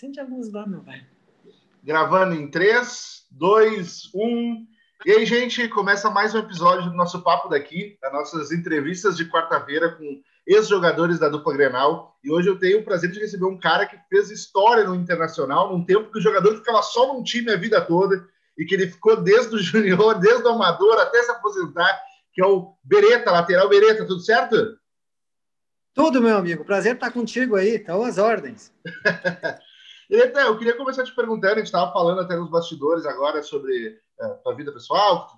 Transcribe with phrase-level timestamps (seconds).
[0.00, 1.04] Acende a luz lá, meu velho.
[1.84, 4.66] Gravando em 3, 2, 1.
[5.04, 9.30] E aí, gente, começa mais um episódio do nosso Papo daqui, das nossas entrevistas de
[9.30, 12.18] quarta-feira com ex-jogadores da dupla Grenal.
[12.24, 15.70] E hoje eu tenho o prazer de receber um cara que fez história no Internacional,
[15.70, 18.26] num tempo que o jogador ficava só num time a vida toda
[18.56, 22.00] e que ele ficou desde o junior, desde o amador até se aposentar,
[22.32, 24.78] que é o Bereta, lateral Bereta, tudo certo?
[25.92, 26.64] Tudo, meu amigo.
[26.64, 27.74] Prazer estar contigo aí.
[27.74, 28.72] Estão as ordens.
[30.10, 33.96] Bereta, eu queria começar te perguntando, a gente estava falando até nos bastidores agora sobre
[34.18, 35.28] a uh, tua vida pessoal,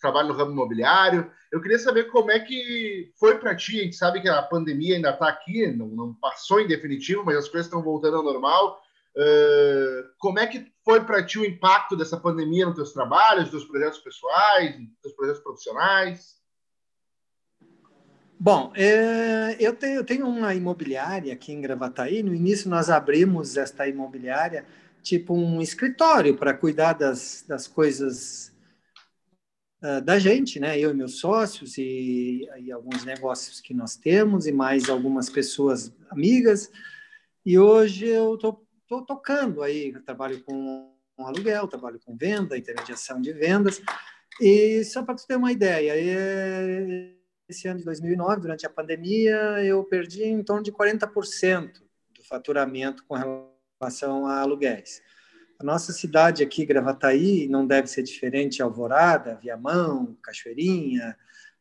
[0.00, 1.28] trabalho no ramo imobiliário.
[1.50, 3.80] Eu queria saber como é que foi para ti.
[3.80, 7.38] A gente sabe que a pandemia ainda está aqui, não, não, passou em definitivo, mas
[7.38, 8.80] as coisas estão voltando ao normal.
[9.16, 13.50] Uh, como é que foi para ti o impacto dessa pandemia nos teus trabalhos, nos
[13.50, 16.39] teus projetos pessoais, nos teus projetos profissionais?
[18.42, 22.22] Bom, é, eu, tenho, eu tenho uma imobiliária aqui em Gravataí.
[22.22, 24.64] No início, nós abrimos esta imobiliária
[25.02, 28.50] tipo um escritório para cuidar das, das coisas
[29.82, 30.78] uh, da gente, né?
[30.78, 35.92] Eu e meus sócios e, e, alguns negócios que nós temos e mais algumas pessoas
[36.08, 36.72] amigas.
[37.44, 38.66] E hoje eu estou
[39.06, 43.82] tocando aí, trabalho com aluguel, trabalho com venda, intermediação de vendas.
[44.40, 47.19] E só para tu ter uma ideia, é,
[47.50, 49.34] esse ano de 2009, durante a pandemia,
[49.64, 51.72] eu perdi em torno de 40%
[52.16, 55.02] do faturamento com relação a aluguéis.
[55.58, 61.16] A nossa cidade aqui, Gravataí, não deve ser diferente, Alvorada, Viamão, Cachoeirinha,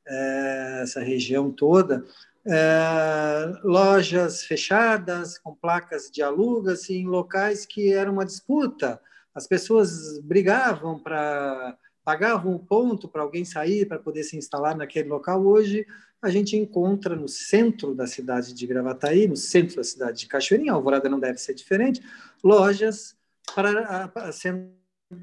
[0.08, 2.06] é, essa região toda,
[2.48, 9.02] é, lojas fechadas, com placas de alugas, em locais que era uma disputa.
[9.36, 11.78] As pessoas brigavam para
[12.10, 15.46] pagavam um ponto para alguém sair para poder se instalar naquele local.
[15.46, 15.86] Hoje
[16.20, 20.74] a gente encontra no centro da cidade de Gravataí, no centro da cidade de Cachoeirinha,
[20.74, 22.02] Alvorada não deve ser diferente,
[22.44, 23.16] lojas
[23.54, 24.08] para,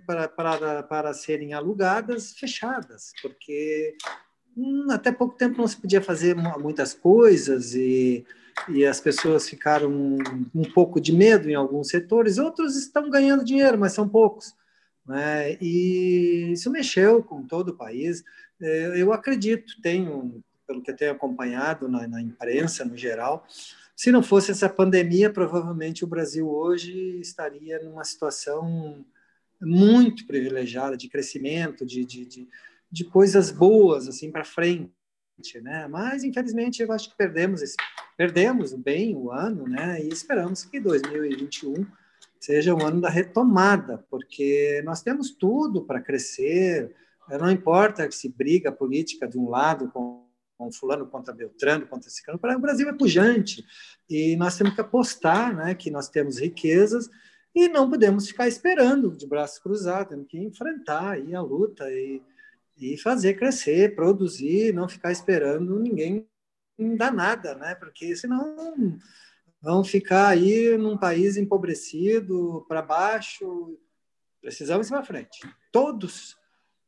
[0.07, 3.97] para, para, para serem alugadas fechadas, porque
[4.57, 8.25] hum, até pouco tempo não se podia fazer muitas coisas e,
[8.69, 9.91] e as pessoas ficaram
[10.55, 14.55] um pouco de medo em alguns setores, outros estão ganhando dinheiro, mas são poucos.
[15.07, 15.57] Né?
[15.61, 18.25] E isso mexeu com todo o país.
[18.61, 23.47] É, eu acredito, tenho, pelo que eu tenho acompanhado na, na imprensa no geral,
[23.97, 29.05] se não fosse essa pandemia, provavelmente o Brasil hoje estaria numa situação
[29.61, 32.49] muito privilegiada de crescimento, de, de, de,
[32.93, 34.91] de coisas boas assim para frente,
[35.63, 35.89] né?
[35.89, 37.77] Mas infelizmente eu acho que perdemos esse,
[38.19, 40.03] perdemos bem o ano, né?
[40.03, 41.87] E esperamos que 2021
[42.41, 46.95] seja o ano da retomada, porque nós temos tudo para crescer.
[47.41, 50.27] Não importa se briga política de um lado com,
[50.57, 53.65] com fulano contra Beltrano, contra Ciclano, o Brasil é pujante
[54.09, 57.11] e nós temos que apostar, né, que nós temos riquezas
[57.55, 62.23] e não podemos ficar esperando de braços cruzados, temos que enfrentar aí a luta e,
[62.77, 66.29] e fazer crescer, produzir, não ficar esperando ninguém
[66.97, 67.75] dar nada, né?
[67.75, 68.99] Porque senão
[69.61, 73.79] vão ficar aí num país empobrecido, para baixo.
[74.41, 75.41] Precisamos ir para frente.
[75.73, 76.37] Todos,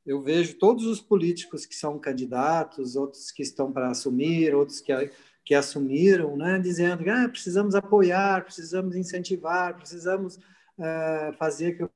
[0.06, 4.92] eu vejo todos os políticos que são candidatos, outros que estão para assumir, outros que,
[5.44, 11.90] que assumiram, né, dizendo que ah, precisamos apoiar, precisamos incentivar, precisamos uh, fazer que o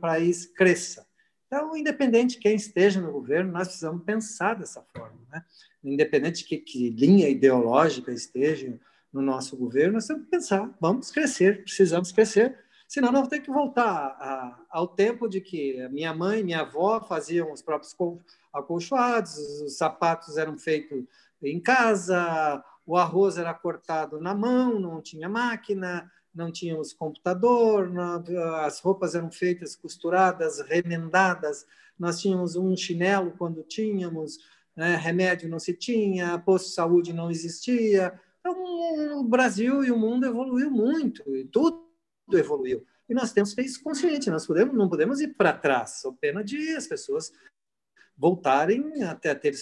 [0.00, 1.06] país cresça.
[1.46, 5.20] Então, independente de quem esteja no governo, nós precisamos pensar dessa forma.
[5.30, 5.44] Né?
[5.84, 8.80] Independente de que, que linha ideológica esteja
[9.14, 12.58] no nosso governo, nós temos que pensar, vamos crescer, precisamos crescer,
[12.88, 17.00] senão nós vamos ter que voltar a, ao tempo de que minha mãe, minha avó
[17.00, 17.94] faziam os próprios
[18.52, 21.04] acolchoados, os sapatos eram feitos
[21.40, 28.22] em casa, o arroz era cortado na mão, não tinha máquina, não tínhamos computador, não,
[28.64, 31.64] as roupas eram feitas, costuradas, remendadas,
[31.96, 34.38] nós tínhamos um chinelo quando tínhamos,
[34.74, 38.12] né, remédio não se tinha, posto de saúde não existia,
[38.46, 41.88] o Brasil e o mundo evoluiu muito, e tudo
[42.32, 42.84] evoluiu.
[43.08, 46.16] E nós temos que ter isso consciente, nós podemos, não podemos ir para trás, sob
[46.20, 47.32] pena de as pessoas
[48.16, 49.54] voltarem até a ter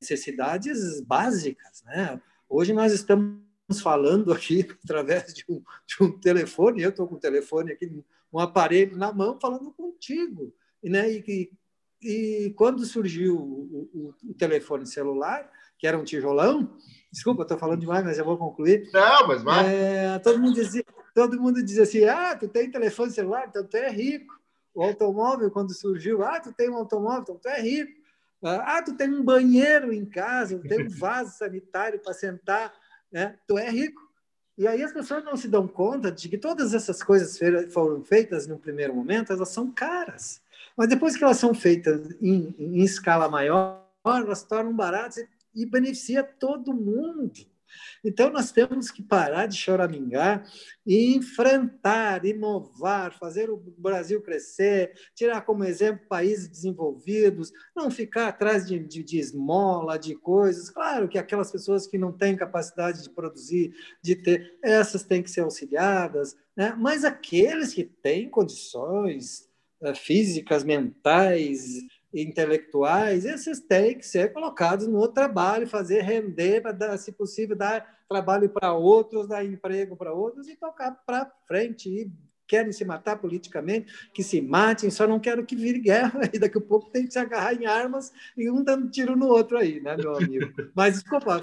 [0.00, 1.82] necessidades básicas.
[1.84, 2.20] Né?
[2.48, 3.40] Hoje nós estamos
[3.82, 8.38] falando aqui através de um, de um telefone, eu estou com o telefone aqui, um
[8.38, 10.54] aparelho na mão, falando contigo.
[10.82, 11.12] Né?
[11.12, 11.50] E,
[12.02, 16.76] e, e quando surgiu o, o, o telefone celular, que era um tijolão,
[17.16, 18.90] Desculpa, estou falando demais, mas já vou concluir.
[18.92, 19.74] Não, mas vai.
[19.74, 20.84] É, todo, mundo dizia,
[21.14, 24.38] todo mundo dizia assim: ah, tu tem telefone celular, então tu é rico.
[24.74, 27.90] O automóvel, quando surgiu, ah, tu tem um automóvel, então tu é rico.
[28.42, 32.74] Ah, tu tem um banheiro em casa, tu tem um vaso sanitário para sentar,
[33.10, 33.38] né?
[33.48, 34.02] tu é rico.
[34.58, 37.38] E aí as pessoas não se dão conta de que todas essas coisas
[37.72, 40.42] foram feitas no primeiro momento, elas são caras.
[40.76, 45.66] Mas depois que elas são feitas em, em escala maior, elas tornam baratas e, e
[45.66, 47.32] beneficia todo mundo.
[48.04, 50.48] Então, nós temos que parar de choramingar
[50.86, 58.66] e enfrentar, inovar, fazer o Brasil crescer, tirar como exemplo países desenvolvidos, não ficar atrás
[58.66, 60.70] de, de, de esmola, de coisas.
[60.70, 65.30] Claro que aquelas pessoas que não têm capacidade de produzir, de ter, essas têm que
[65.30, 66.74] ser auxiliadas, né?
[66.78, 69.48] mas aqueles que têm condições
[69.80, 71.80] uh, físicas, mentais,
[72.22, 78.48] intelectuais, esses têm que ser colocados no trabalho, fazer render, para, se possível, dar trabalho
[78.48, 81.88] para outros, dar emprego para outros e tocar para frente.
[81.88, 82.10] E
[82.46, 86.58] querem se matar politicamente, que se matem, só não quero que vire guerra, e daqui
[86.58, 89.80] a pouco tem que se agarrar em armas e um dando tiro no outro aí,
[89.80, 90.52] né, meu amigo?
[90.74, 91.42] Mas desculpa,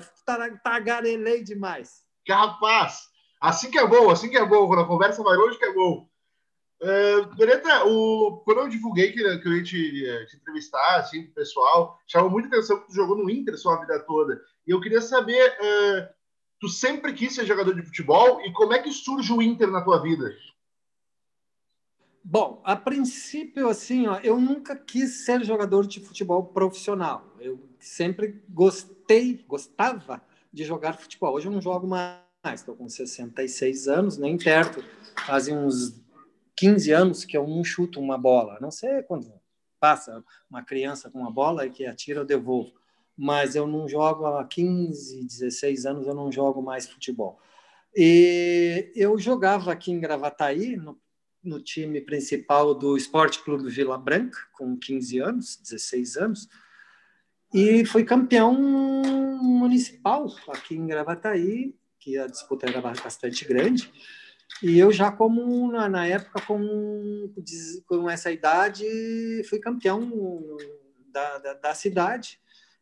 [0.64, 2.04] tagarelei demais.
[2.24, 3.10] Que rapaz!
[3.42, 5.74] Assim que é bom, assim que é bom, quando a conversa vai longe que é
[5.74, 6.08] bom.
[6.84, 11.98] Uh, o, quando eu divulguei que, que eu ia te, eh, te entrevistar, assim, pessoal,
[12.06, 14.42] chamou muita atenção que tu jogou no Inter sua vida toda.
[14.68, 16.14] E eu queria saber, uh,
[16.60, 19.82] tu sempre quis ser jogador de futebol e como é que surge o Inter na
[19.82, 20.30] tua vida?
[22.22, 27.34] Bom, a princípio, assim, ó, eu nunca quis ser jogador de futebol profissional.
[27.40, 30.22] Eu sempre gostei, gostava
[30.52, 31.34] de jogar futebol.
[31.34, 32.20] Hoje eu não jogo mais,
[32.60, 34.84] estou com 66 anos, nem perto.
[35.26, 36.04] Fazem uns
[36.56, 38.58] 15 anos que eu não chuto uma bola.
[38.62, 39.32] Não sei quando
[39.80, 42.74] passa uma criança com uma bola e que atira, eu devolvo.
[43.18, 47.40] Mas eu não jogo há 15, 16 anos, eu não jogo mais futebol.
[47.96, 51.00] E eu jogava aqui em Gravataí, no,
[51.44, 56.50] no time principal do Esporte Clube Vila Branca, com 15 anos, 16 anos,
[57.54, 63.94] e fui campeão municipal aqui em Gravataí, que a disputa era bastante grande.
[64.64, 67.30] E eu já como na, na época com,
[67.86, 68.86] com essa idade
[69.50, 70.10] fui campeão
[71.12, 72.40] da, da, da, cidade.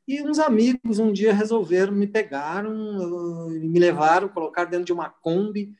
[0.08, 5.74] E uns amigos um dia resolveram me pegaram me levaram colocaram dentro de uma kombi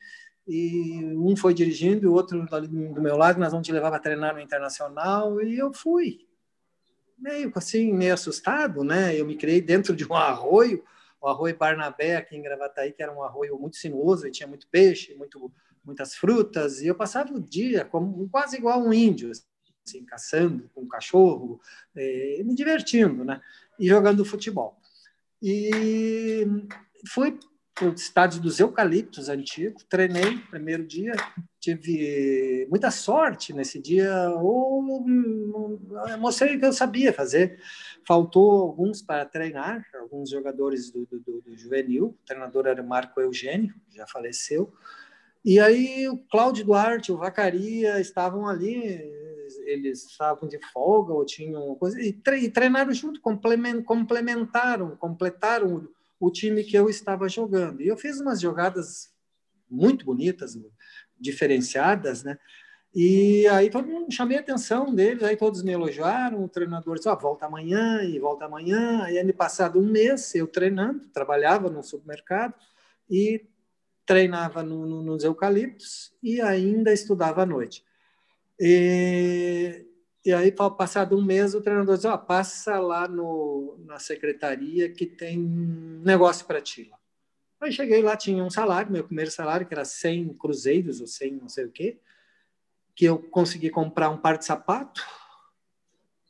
[0.44, 4.34] e um foi dirigindo o outro do meu lado nós vamos te levar para treinar
[4.34, 5.40] no internacional.
[5.40, 6.26] E eu fui
[7.16, 9.14] meio assim meio assustado né?
[9.14, 10.82] Eu me criei dentro de um arroio
[11.20, 14.66] o arroio Barnabé aqui em Gravataí que era um arroio muito sinuoso e tinha muito
[14.66, 15.52] peixe muito
[15.84, 19.30] muitas frutas, e eu passava o dia como quase igual um índio,
[19.84, 21.60] assim, caçando com um cachorro,
[21.96, 23.40] eh, me divertindo, né?
[23.78, 24.78] E jogando futebol.
[25.42, 26.46] E
[27.08, 27.38] fui
[27.74, 31.12] para o estádio dos Eucaliptos antigo, treinei primeiro dia,
[31.58, 34.82] tive muita sorte nesse dia, ou
[36.18, 37.60] mostrei que eu sabia fazer.
[38.06, 43.74] Faltou alguns para treinar, alguns jogadores do, do, do juvenil, o treinador era Marco Eugênio,
[43.90, 44.72] já faleceu,
[45.44, 48.76] e aí o Cláudio Duarte, o Vacaria estavam ali,
[49.66, 55.88] eles estavam de folga ou tinham coisa, e, treinaram junto, complementaram, completaram
[56.20, 57.82] o, o time que eu estava jogando.
[57.82, 59.12] E eu fiz umas jogadas
[59.68, 60.58] muito bonitas,
[61.18, 62.38] diferenciadas, né?
[62.94, 67.08] E aí todo mundo chamei a atenção deles, aí todos me elogiaram, o treinador disse,
[67.08, 69.02] oh, volta amanhã e volta amanhã.
[69.02, 72.54] Aí ano passado um mês eu treinando, trabalhava no supermercado
[73.08, 73.46] e
[74.04, 77.84] treinava no, no, nos eucaliptos e ainda estudava à noite.
[78.58, 79.86] E,
[80.24, 85.06] e aí, passado um mês, o treinador disse: oh, passa lá no, na secretaria que
[85.06, 86.98] tem negócio para ti lá.
[87.60, 91.32] Aí cheguei lá, tinha um salário, meu primeiro salário, que era 100 cruzeiros ou 100
[91.36, 92.00] não sei o quê,
[92.94, 95.00] que eu consegui comprar um par de sapato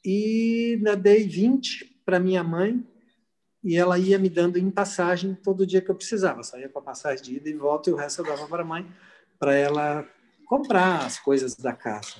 [0.05, 2.87] e dei 20 para minha mãe
[3.65, 6.43] e ela ia me dando em passagem todo dia que eu precisava.
[6.43, 8.67] Saía com a passagem de ida e volta e o resto eu dava para a
[8.67, 8.87] mãe,
[9.39, 10.07] para ela
[10.47, 12.17] comprar as coisas da casa.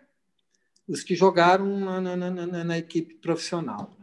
[0.87, 3.98] os que jogaram na, na, na, na equipe profissional.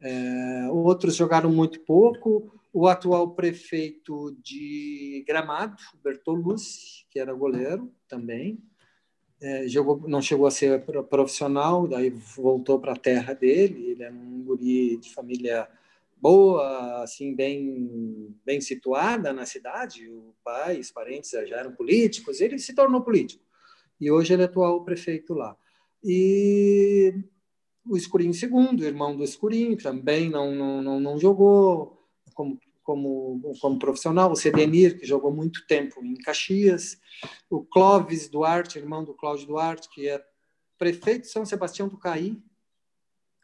[0.00, 8.62] É, outros jogaram muito pouco, o atual prefeito de Gramado, Bertolucci, que era goleiro também,
[9.40, 13.90] é, jogou, não chegou a ser profissional, daí voltou para a terra dele.
[13.90, 15.68] Ele era um guri de família
[16.16, 20.08] boa, assim bem bem situada na cidade.
[20.08, 22.40] O pai, os parentes já eram políticos.
[22.40, 23.44] Ele se tornou político
[24.00, 25.56] e hoje ele é atual prefeito lá.
[26.02, 27.14] E
[27.88, 32.02] o Escurinho segundo, irmão do Escurinho, também não não, não, não jogou
[32.34, 36.96] como como, como profissional, o Cedenir, que jogou muito tempo em Caxias,
[37.50, 40.24] o Clóvis Duarte, irmão do Cláudio Duarte, que é
[40.78, 42.40] prefeito de São Sebastião do Caí,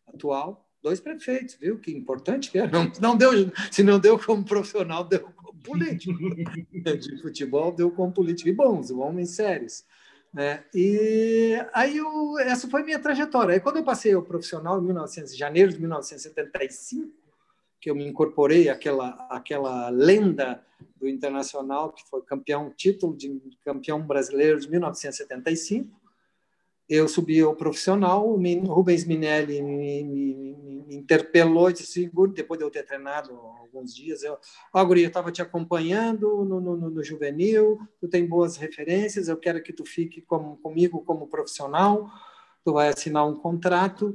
[0.06, 1.78] atual, dois prefeitos, viu?
[1.80, 2.68] Que importante que é.
[2.68, 3.30] Não, não deu,
[3.70, 6.18] se não deu como profissional, deu como político.
[6.72, 8.48] De futebol, deu como político.
[8.48, 9.84] E bons, homens sérios.
[10.32, 10.64] Né?
[10.74, 13.54] E aí eu, essa foi minha trajetória.
[13.54, 17.12] Aí quando eu passei ao profissional em 1900, janeiro de 1975,
[17.80, 20.64] que eu me incorporei àquela, àquela lenda
[20.96, 26.01] do Internacional, que foi campeão, título de campeão brasileiro de 1975.
[26.88, 28.36] Eu subi ao profissional, o
[28.66, 30.34] Rubens Minelli me, me,
[30.86, 34.36] me interpelou e disse, depois de eu ter treinado alguns dias, eu,
[34.74, 39.36] oh, Guri, eu estava te acompanhando no, no, no, juvenil, tu tem boas referências, eu
[39.36, 42.10] quero que tu fique como, comigo como profissional,
[42.64, 44.12] tu vai assinar um contrato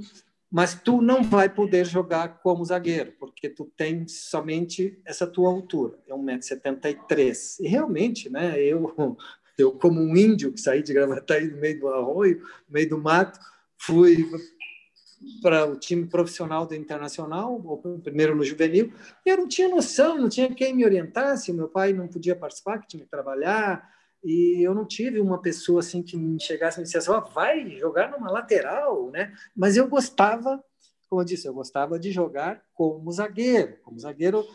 [0.50, 6.00] mas tu não vai poder jogar como zagueiro, porque tu tem somente essa tua altura,
[6.08, 7.58] é 1,73m.
[7.60, 9.18] E realmente, né, eu,
[9.58, 12.98] eu como um índio que saí de Gravataí no meio do arroio, no meio do
[12.98, 13.40] mato,
[13.78, 14.30] fui
[15.42, 17.60] para o time profissional do Internacional,
[18.04, 18.94] primeiro no juvenil,
[19.26, 22.80] e eu não tinha noção, não tinha quem me orientasse, meu pai não podia participar,
[22.80, 23.90] que tinha que trabalhar,
[24.24, 27.70] e eu não tive uma pessoa assim que me chegasse e me dissesse, oh, vai
[27.78, 29.34] jogar numa lateral, né?
[29.56, 30.62] Mas eu gostava,
[31.10, 33.78] como eu disse, eu gostava de jogar como zagueiro.
[33.84, 34.46] Como zagueiro,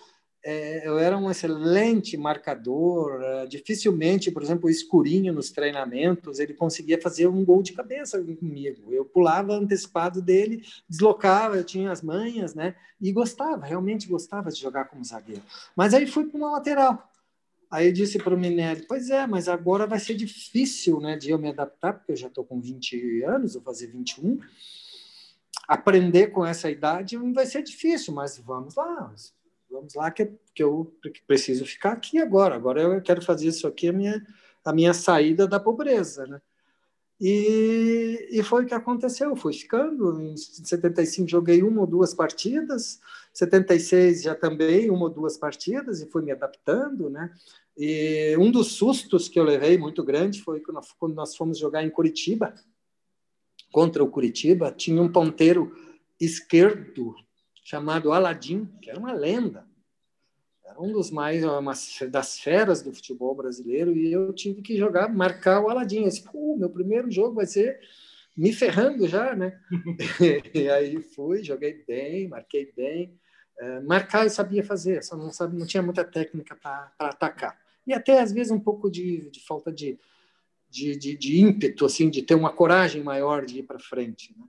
[0.44, 3.20] é, eu era um excelente marcador.
[3.22, 8.22] É, dificilmente, por exemplo, o escurinho nos treinamentos, ele conseguia fazer um gol de cabeça
[8.22, 8.92] comigo.
[8.92, 12.74] Eu pulava antecipado dele, deslocava, eu tinha as manhas, né?
[13.00, 15.42] E gostava, realmente gostava de jogar como zagueiro.
[15.76, 17.12] Mas aí fui para uma lateral
[17.72, 21.30] Aí eu disse para o Minelli, pois é, mas agora vai ser difícil né, de
[21.30, 24.38] eu me adaptar, porque eu já estou com 20 anos, vou fazer 21.
[25.66, 29.10] Aprender com essa idade vai ser difícil, mas vamos lá,
[29.72, 30.94] vamos lá que, que eu
[31.26, 32.54] preciso ficar aqui agora.
[32.54, 34.24] Agora eu quero fazer isso aqui, a minha,
[34.64, 36.26] a minha saída da pobreza.
[36.26, 36.40] Né?
[37.20, 40.20] E, e foi o que aconteceu, fui ficando.
[40.20, 43.00] Em 75 joguei uma ou duas partidas,
[43.32, 47.32] 76 já também uma ou duas partidas e fui me adaptando, né?
[47.76, 50.60] E um dos sustos que eu levei muito grande foi
[50.98, 52.54] quando nós fomos jogar em Curitiba,
[53.72, 55.72] contra o Curitiba, tinha um ponteiro
[56.20, 57.14] esquerdo
[57.62, 59.66] chamado Aladim, que era uma lenda.
[60.64, 61.72] Era um dos mais uma,
[62.10, 66.02] das feras do futebol brasileiro e eu tive que jogar, marcar o Aladim.
[66.02, 66.24] Eu disse,
[66.56, 67.78] meu primeiro jogo vai ser
[68.36, 69.60] me ferrando já, né?
[70.54, 73.18] e aí fui, joguei bem, marquei bem.
[73.58, 77.92] É, marcar eu sabia fazer, só não, sabia, não tinha muita técnica para atacar e
[77.92, 79.98] até às vezes um pouco de, de falta de,
[80.70, 84.34] de, de, de, ímpeto, assim, de ter uma coragem maior de ir para frente.
[84.38, 84.44] Né?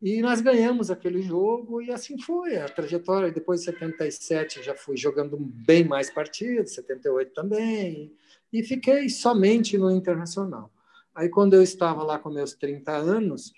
[0.00, 3.32] E nós ganhamos aquele jogo e assim foi a trajetória.
[3.32, 8.14] Depois de 77 já fui jogando bem mais partidas, 78 também,
[8.52, 10.70] e fiquei somente no Internacional.
[11.14, 13.52] Aí quando eu estava lá com meus 30 anos,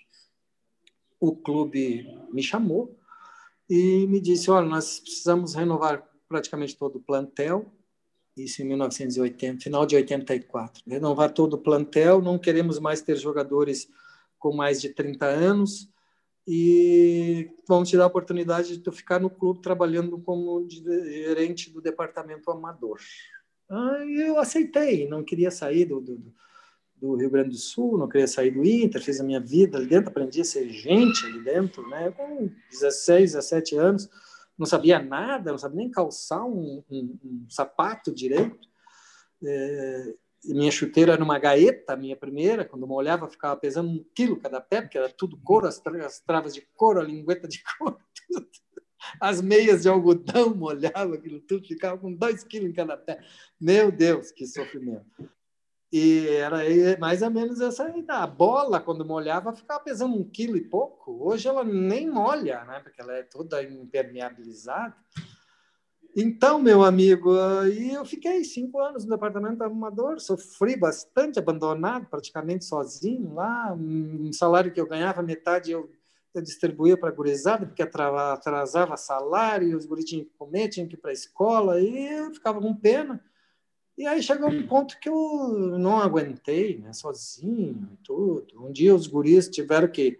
[1.19, 2.97] o clube me chamou
[3.69, 7.71] e me disse: olha, nós precisamos renovar praticamente todo o plantel
[8.35, 10.83] isso em 1980, final de 84.
[10.87, 13.89] Renovar todo o plantel, não queremos mais ter jogadores
[14.39, 15.90] com mais de 30 anos
[16.53, 21.79] e vamos te dar a oportunidade de tu ficar no clube trabalhando como gerente do
[21.79, 22.99] departamento amador.
[23.69, 26.21] Aí eu aceitei, não queria sair do, do,
[26.97, 29.87] do, Rio Grande do Sul, não queria sair do Inter, fiz a minha vida ali
[29.87, 32.11] dentro, aprendi a ser gente ali dentro, né?
[32.11, 34.09] com 16, 17 anos
[34.57, 38.67] não sabia nada, não sabia nem calçar um, um, um sapato direito.
[39.41, 40.13] É,
[40.43, 44.59] minha chuteira era uma gaeta, minha primeira, quando eu olhava ficava pesando um quilo cada
[44.59, 48.47] pé, porque era tudo couro, as, as travas de couro, a lingueta de couro, tudo.
[49.19, 53.19] as meias de algodão molhavam aquilo tudo, ficava com dois quilos em cada pé.
[53.59, 55.29] Meu Deus, que sofrimento.
[55.91, 56.59] E era
[56.99, 57.93] mais ou menos essa.
[58.07, 61.27] A bola, quando molhava, ficava pesando um quilo e pouco.
[61.27, 62.79] Hoje ela nem molha, né?
[62.79, 64.95] porque ela é toda impermeabilizada.
[66.15, 73.33] Então, meu amigo, eu fiquei cinco anos no departamento arrumador, sofri bastante, abandonado, praticamente sozinho
[73.33, 73.73] lá.
[73.73, 75.89] Um salário que eu ganhava, metade eu,
[76.33, 80.95] eu distribuía para a gurizada, porque atrasava salário, os guris tinham que comer, tinham que
[80.95, 83.23] ir para a escola, e eu ficava com pena.
[83.97, 88.47] E aí chegou um ponto que eu não aguentei, né, sozinho e tudo.
[88.59, 90.19] Um dia os guris tiveram que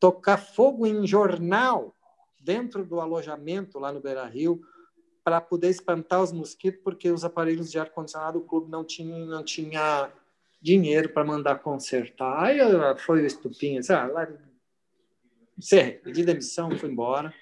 [0.00, 1.94] tocar fogo em jornal
[2.40, 4.62] dentro do alojamento lá no Beira Rio
[5.28, 9.44] para poder espantar os mosquitos, porque os aparelhos de ar-condicionado o clube não tinha, não
[9.44, 10.10] tinha
[10.58, 12.44] dinheiro para mandar consertar.
[12.44, 12.58] Aí
[12.96, 14.38] foi o estupinho, sabe?
[15.58, 17.34] Encerrei, pedi demissão, fui embora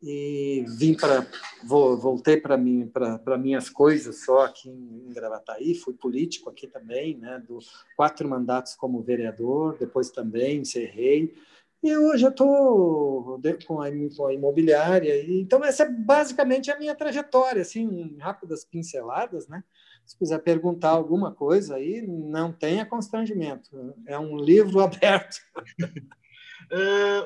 [0.00, 1.26] e vim para
[1.64, 7.42] voltei para mim para minhas coisas só aqui em Gravataí fui político aqui também né
[7.44, 7.58] do
[7.96, 11.34] quatro mandatos como vereador depois também encerrei
[11.82, 15.24] e hoje eu estou com a imobiliária.
[15.30, 19.62] Então, essa é basicamente a minha trajetória, assim, rápidas pinceladas, né?
[20.04, 23.70] Se quiser perguntar alguma coisa aí, não tenha constrangimento.
[24.06, 25.36] É um livro aberto.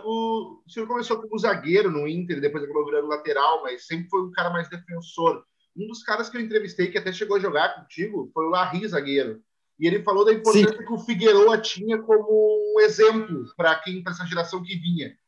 [0.04, 4.22] O, o senhor começou como zagueiro no Inter, depois acabou virando lateral, mas sempre foi
[4.22, 5.44] um cara mais defensor.
[5.74, 8.86] Um dos caras que eu entrevistei, que até chegou a jogar contigo, foi o Larry,
[8.86, 9.42] zagueiro.
[9.82, 10.86] E ele falou da importância Sim.
[10.86, 15.18] que o Figueroa tinha como um exemplo para quem para essa geração que vinha.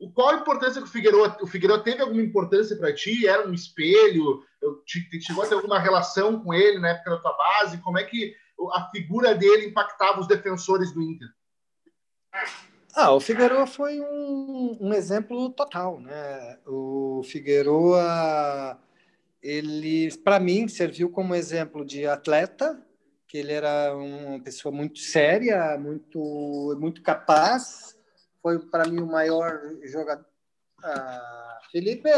[0.00, 3.26] O qual a importância que o Figueroa, o Figueroa teve alguma importância para ti?
[3.26, 4.42] Era um espelho?
[4.62, 7.82] Eu, te, chegou a ter alguma relação com ele na época da tua base?
[7.82, 8.34] Como é que
[8.72, 11.28] a figura dele impactava os defensores do Inter?
[12.94, 16.58] Ah, o Figueroa foi um, um exemplo total, né?
[16.66, 18.80] O Figueroa,
[19.42, 22.82] ele, para mim, serviu como exemplo de atleta,
[23.32, 27.98] que ele era uma pessoa muito séria, muito muito capaz.
[28.42, 30.26] Foi para mim o maior jogador.
[30.84, 32.10] Ah, Felipe,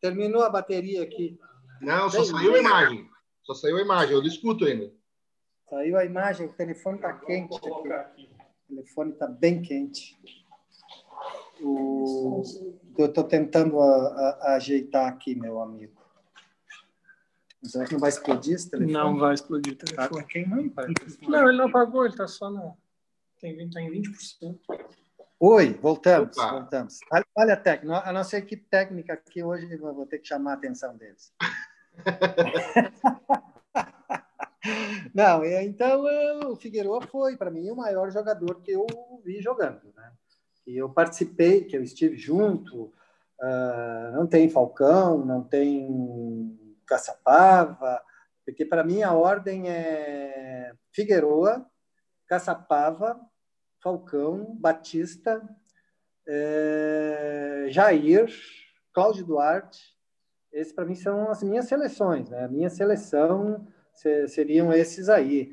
[0.00, 1.36] terminou a bateria aqui.
[1.80, 3.10] Não, só Bem, saiu a imagem.
[3.42, 4.14] Só saiu a imagem.
[4.14, 4.92] Eu escuto ainda.
[5.68, 6.46] Saiu a imagem.
[6.46, 8.30] O telefone está quente aqui.
[8.68, 10.16] O telefone está bem quente.
[11.60, 12.44] O...
[12.96, 15.97] Eu estou tentando a, a, a ajeitar aqui, meu amigo.
[17.62, 18.92] Será que não vai explodir esse telefone?
[18.92, 20.22] Não vai explodir o telefone.
[20.22, 20.86] Tá queimando, pai.
[21.22, 22.76] Não, ele não apagou, ele está só no.
[23.40, 24.58] Tem, tá em 20%.
[25.40, 26.50] Oi, voltamos, Opa.
[26.50, 26.98] voltamos.
[27.36, 30.54] Olha a técnica, a nossa equipe técnica aqui hoje, eu vou ter que chamar a
[30.54, 31.32] atenção deles.
[35.14, 38.86] Não, então o Figueiredo foi, para mim, o maior jogador que eu
[39.24, 39.92] vi jogando.
[39.96, 40.12] Né?
[40.66, 42.92] E eu participei, que eu estive junto,
[43.40, 45.88] uh, não tem Falcão, não tem
[46.88, 48.02] Caçapava,
[48.44, 51.66] porque para mim a ordem é Figueroa,
[52.26, 53.20] Caçapava,
[53.82, 55.46] Falcão, Batista,
[56.26, 58.32] é, Jair,
[58.92, 59.96] Cláudio Duarte.
[60.50, 62.44] Esses para mim são as minhas seleções, né?
[62.44, 63.66] A minha seleção
[64.26, 65.50] seriam esses aí,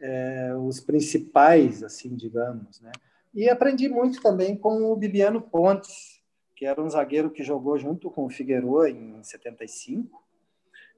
[0.00, 2.92] é, os principais, assim, digamos, né?
[3.34, 6.22] E aprendi muito também com o Bibiano Pontes,
[6.54, 10.25] que era um zagueiro que jogou junto com o Figueroa em 75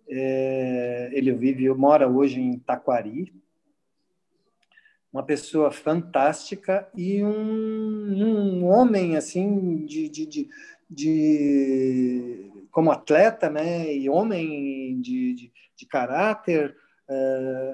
[0.08, 3.32] é, ele vive, mora hoje em Taquari.
[5.12, 10.48] Uma pessoa fantástica e um, um homem assim de, de, de,
[10.88, 13.92] de, como atleta, né?
[13.94, 16.76] E homem de, de, de caráter.
[17.08, 17.72] É,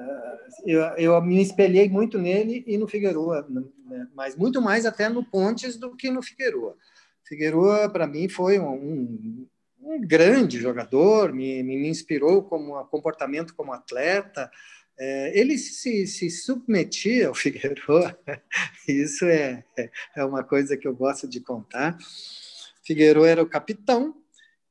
[0.65, 4.09] eu, eu me espelhei muito nele e no Figueroa, né?
[4.15, 6.77] mas muito mais até no Pontes do que no Figueroa.
[7.25, 9.47] Figueroa para mim foi um, um
[9.95, 14.51] um grande jogador, me, me inspirou como comportamento como atleta.
[14.99, 17.83] É, ele se, se submetia ao Figueiredo,
[18.87, 19.65] isso é,
[20.17, 21.97] é uma coisa que eu gosto de contar.
[22.85, 24.15] Figueiredo era o capitão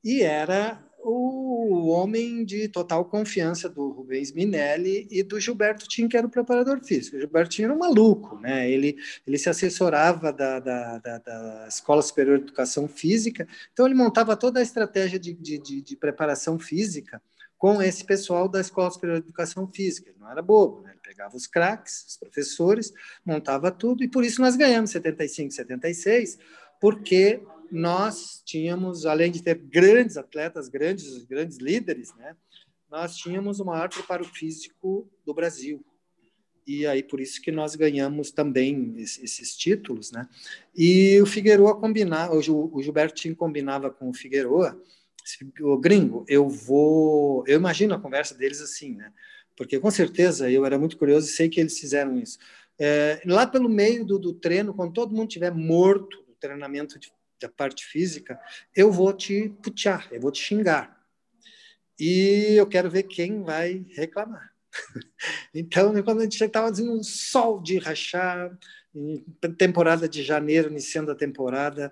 [0.04, 6.16] e era o homem de total confiança do Rubens Minelli e do Gilberto Tim, que
[6.16, 7.18] era o preparador físico.
[7.18, 8.70] O Gilberto Tim era um maluco, né?
[8.70, 13.96] ele, ele se assessorava da, da, da, da Escola Superior de Educação Física, então ele
[13.96, 17.22] montava toda a estratégia de, de, de, de preparação física
[17.58, 20.10] com esse pessoal da Escola Superior de Educação Física.
[20.10, 20.92] Ele não era bobo, né?
[20.92, 22.94] ele pegava os craques, os professores,
[23.26, 26.38] montava tudo, e por isso nós ganhamos 75, 76,
[26.80, 32.36] porque nós tínhamos, além de ter grandes atletas, grandes, grandes líderes, né,
[32.90, 35.84] nós tínhamos o maior preparo físico do Brasil.
[36.66, 40.30] e aí por isso que nós ganhamos também esses títulos, né?
[40.74, 44.82] E o Figueroa combinava, o Gilbertinho combinava com o Figueroa,
[45.62, 49.12] o gringo, eu vou, eu imagino a conversa deles assim, né?
[49.56, 52.38] Porque com certeza eu era muito curioso e sei que eles fizeram isso.
[52.80, 57.12] É, lá pelo meio do, do, treino, quando todo mundo estiver morto do treinamento de,
[57.42, 58.40] da parte física,
[58.76, 61.02] eu vou te putear, eu vou te xingar.
[62.00, 64.54] E eu quero ver quem vai reclamar.
[65.54, 68.58] então, quando a gente estava dizendo um sol de rachar,
[69.58, 71.92] temporada de janeiro, iniciando a temporada,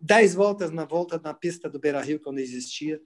[0.00, 3.00] dez voltas na volta na pista do Beira Rio, quando existia,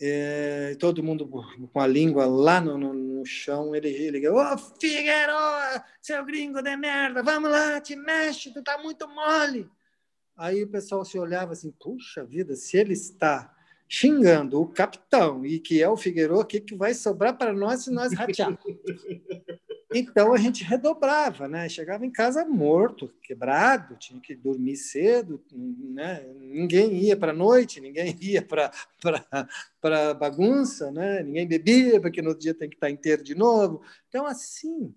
[0.00, 1.26] é, todo mundo
[1.72, 5.32] com a língua lá no, no, no chão, ele, ele ô oh, Figueiredo,
[6.00, 9.68] seu gringo de merda, vamos lá, te mexe, tu tá muito mole.
[10.36, 13.54] Aí o pessoal se olhava assim, puxa vida, se ele está
[13.88, 17.84] xingando o capitão e que é o Figueiredo, o que, que vai sobrar para nós
[17.84, 18.58] se nós ratearmos?
[19.94, 21.68] Então a gente redobrava, né?
[21.68, 26.24] Chegava em casa morto, quebrado, tinha que dormir cedo, né?
[26.40, 28.72] Ninguém ia para a noite, ninguém ia para
[29.80, 31.22] para bagunça, né?
[31.22, 33.80] Ninguém bebia porque no dia tem que estar inteiro de novo.
[34.08, 34.92] Então assim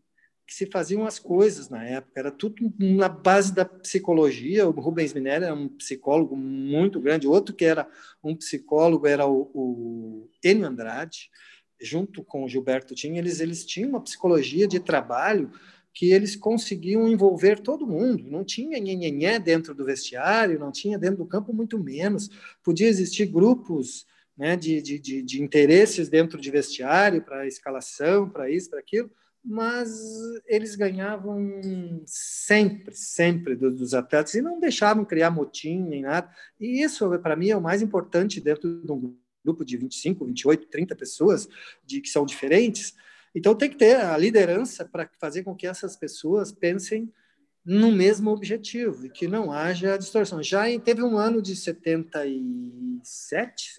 [0.48, 4.68] que se faziam as coisas na época, era tudo na base da psicologia.
[4.68, 7.88] O Rubens Minelli era um psicólogo muito grande, outro que era
[8.24, 11.30] um psicólogo era o, o Enio Andrade
[11.82, 15.52] junto com o Gilberto Tim, eles, eles tinham uma psicologia de trabalho
[15.94, 18.30] que eles conseguiam envolver todo mundo.
[18.30, 22.30] Não tinha nhenhenhé dentro do vestiário, não tinha dentro do campo, muito menos.
[22.64, 24.06] Podia existir grupos
[24.38, 29.12] né, de, de, de, de interesses dentro de vestiário, para escalação, para isso, para aquilo,
[29.44, 29.90] mas
[30.48, 36.30] eles ganhavam sempre, sempre dos, dos, atletas e não deixavam criar motim nem nada.
[36.60, 40.68] E isso, para mim, é o mais importante dentro de um grupo de 25, 28,
[40.68, 41.48] 30 pessoas
[41.86, 42.96] de que são diferentes.
[43.34, 47.10] Então tem que ter a liderança para fazer com que essas pessoas pensem
[47.66, 50.42] no mesmo objetivo e que não haja distorção.
[50.42, 53.74] Já teve um ano de 77,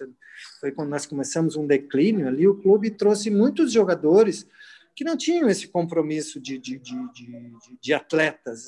[0.59, 4.47] foi quando nós começamos um declínio ali, o clube trouxe muitos jogadores
[4.95, 8.65] que não tinham esse compromisso de, de, de, de, de atletas.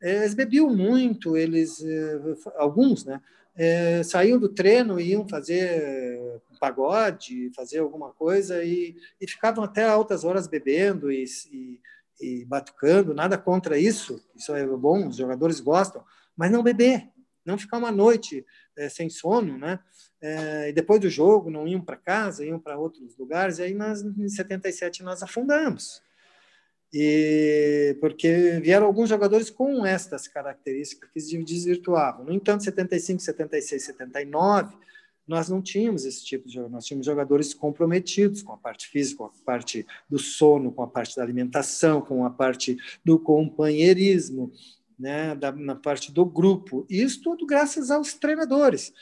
[0.00, 2.20] Eles bebiam muito, eles, eh,
[2.56, 3.20] alguns, né?
[3.56, 6.20] É, saíam do treino e iam fazer
[6.52, 11.80] um pagode, fazer alguma coisa e, e ficavam até altas horas bebendo e, e,
[12.20, 13.14] e, batucando.
[13.14, 16.04] Nada contra isso, isso é bom, os jogadores gostam,
[16.36, 17.08] mas não beber,
[17.44, 18.44] não ficar uma noite
[18.76, 19.78] é, sem sono, né?
[20.20, 23.58] É, e depois do jogo não iam para casa, iam para outros lugares.
[23.58, 26.02] E aí nós, em 77 nós afundamos
[26.92, 32.24] e porque vieram alguns jogadores com estas características que desvirtuavam.
[32.24, 34.76] No entanto, 75, 76, 79,
[35.26, 36.72] nós não tínhamos esse tipo de jogador.
[36.72, 40.86] Nós tínhamos jogadores comprometidos com a parte física, com a parte do sono, com a
[40.86, 44.52] parte da alimentação, com a parte do companheirismo,
[44.98, 46.86] né, da, na parte do grupo.
[46.88, 48.92] Isso tudo graças aos treinadores.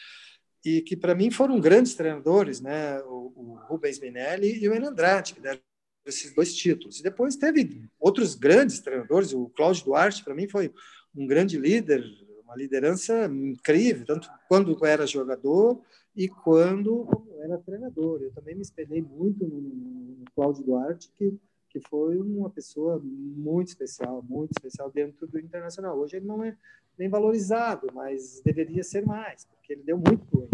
[0.65, 5.35] E que, para mim, foram grandes treinadores, né, o, o Rubens Minelli e o Enandrade,
[5.35, 5.61] que deram
[6.05, 7.01] esses dois títulos.
[7.01, 10.73] E depois teve outros grandes treinadores, o Cláudio Duarte, para mim, foi
[11.17, 12.05] um grande líder,
[12.45, 15.81] uma liderança incrível, tanto quando era jogador
[16.15, 17.09] e quando
[17.41, 18.23] era treinador.
[18.23, 21.39] Eu também me espelhei muito no, no Cláudio Duarte, que,
[21.71, 25.99] que foi uma pessoa muito especial, muito especial dentro do internacional.
[25.99, 26.57] Hoje ele não é
[26.99, 30.49] nem valorizado, mas deveria ser mais, porque ele deu muito O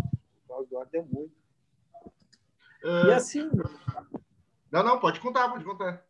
[0.47, 1.33] Cláudio Duarte deu muito.
[2.83, 3.09] Uh...
[3.09, 3.51] E assim,
[4.71, 6.05] não, não, pode contar, pode contar.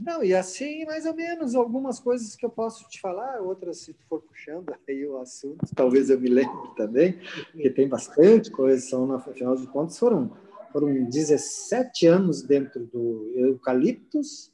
[0.00, 3.92] Não, e assim, mais ou menos, algumas coisas que eu posso te falar, outras, se
[3.92, 7.18] tu for puxando aí o assunto, talvez eu me lembre também,
[7.50, 10.30] porque tem bastante coisa, são, no final de contas, foram,
[10.72, 14.52] foram 17 anos dentro do Eucaliptus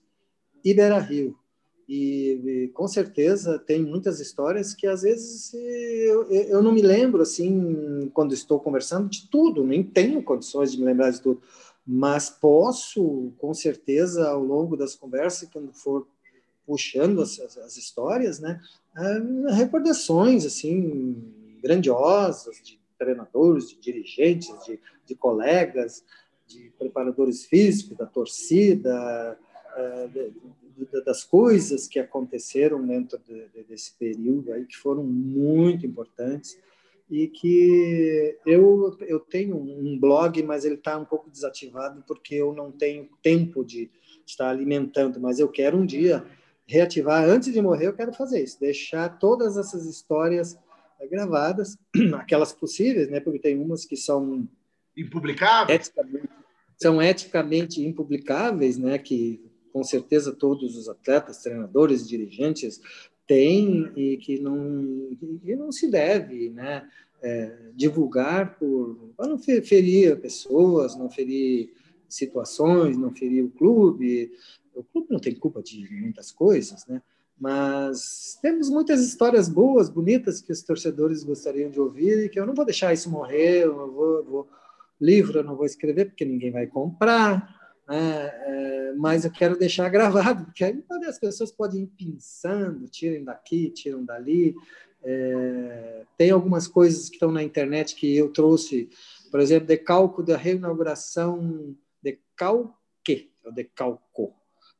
[0.65, 1.37] e Beira Rio.
[1.87, 7.21] E, e, com certeza tem muitas histórias que às vezes eu, eu não me lembro
[7.21, 11.43] assim quando estou conversando de tudo, nem tenho condições de me lembrar de tudo
[11.87, 16.07] mas posso, com certeza, ao longo das conversas, quando for
[16.67, 18.61] puxando as, as histórias, né,
[18.97, 21.17] uh, recordações assim
[21.63, 26.05] grandiosas de treinadores, de dirigentes, de, de colegas,
[26.47, 29.39] de preparadores físicos, da torcida,
[30.13, 30.33] de,
[31.05, 33.19] das coisas que aconteceram dentro
[33.69, 36.59] desse período aí que foram muito importantes
[37.11, 42.55] e que eu, eu tenho um blog, mas ele está um pouco desativado porque eu
[42.55, 43.91] não tenho tempo de
[44.25, 46.25] estar alimentando, mas eu quero um dia
[46.67, 50.57] reativar, antes de morrer eu quero fazer isso, deixar todas essas histórias
[51.11, 51.77] gravadas,
[52.15, 54.49] aquelas possíveis, né, porque tem umas que são
[54.97, 56.29] impublicáveis, eticamente,
[56.81, 62.81] são eticamente impublicáveis, né, que com certeza todos os atletas, treinadores, dirigentes
[63.31, 66.85] têm e que não, que não se deve né,
[67.23, 71.73] é, divulgar por, para não ferir pessoas, não ferir
[72.09, 74.33] situações, não ferir o clube.
[74.75, 77.01] O clube não tem culpa de muitas coisas, né?
[77.39, 82.45] mas temos muitas histórias boas, bonitas que os torcedores gostariam de ouvir e que eu
[82.45, 83.63] não vou deixar isso morrer.
[83.63, 84.49] Eu vou, vou
[85.01, 87.60] livro eu não vou escrever porque ninguém vai comprar,
[87.91, 88.31] né?
[88.47, 93.71] é, mas eu quero deixar gravado porque aí as pessoas podem ir pensando, tirem daqui,
[93.71, 94.55] tiram dali.
[95.03, 98.89] É, tem algumas coisas que estão na internet que eu trouxe,
[99.31, 104.35] por exemplo, decalco da reinauguração, decalque, ou decalco,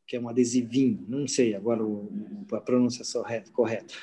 [0.07, 2.11] que é um adesivinho, não sei agora o,
[2.53, 3.05] a pronúncia
[3.53, 3.95] correta,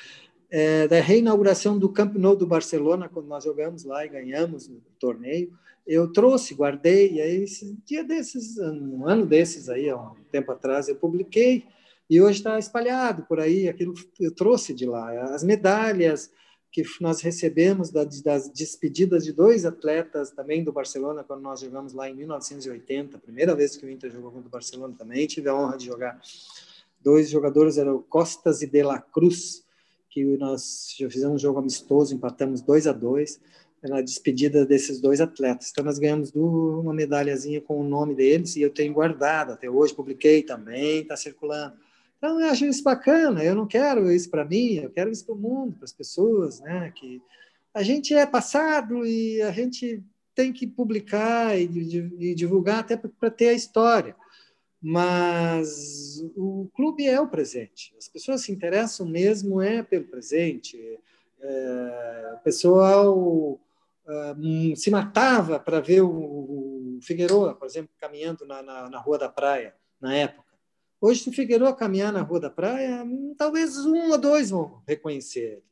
[0.50, 4.80] é, da reinauguração do Camp Nou do Barcelona, quando nós jogamos lá e ganhamos o
[4.98, 5.52] torneio,
[5.86, 10.52] eu trouxe, guardei, e aí, esse dia desses, um ano desses aí, há um tempo
[10.52, 11.64] atrás, eu publiquei,
[12.08, 16.30] e hoje está espalhado por aí, aquilo eu trouxe de lá, as medalhas
[16.70, 22.08] que nós recebemos das despedidas de dois atletas também do Barcelona, quando nós jogamos lá
[22.08, 25.78] em 1980, primeira vez que o Inter jogou contra o Barcelona também, tive a honra
[25.78, 26.20] de jogar.
[27.00, 29.64] Dois jogadores eram Costas e De La Cruz,
[30.10, 33.40] que nós já fizemos um jogo amistoso, empatamos 2 a 2
[33.82, 35.70] na despedida desses dois atletas.
[35.70, 39.94] Então, nós ganhamos uma medalhazinha com o nome deles e eu tenho guardado até hoje,
[39.94, 41.76] publiquei também, está circulando.
[42.16, 43.44] Então, eu acho isso bacana.
[43.44, 46.60] Eu não quero isso para mim, eu quero isso para o mundo, para as pessoas,
[46.60, 46.92] né?
[46.94, 47.22] Que
[47.72, 50.02] a gente é passado e a gente
[50.34, 51.64] tem que publicar e,
[52.18, 54.16] e divulgar até para ter a história.
[54.80, 57.94] Mas o clube é o presente.
[57.98, 60.98] As pessoas se interessam mesmo é pelo presente.
[61.40, 63.18] É, o pessoal
[64.08, 69.18] uh, se matava para ver o, o Figueroa, por exemplo, caminhando na, na, na Rua
[69.18, 70.48] da Praia, na época.
[71.00, 73.04] Hoje, se o Figueiredo caminhar na Rua da Praia,
[73.36, 75.62] talvez um ou dois vão reconhecer ele.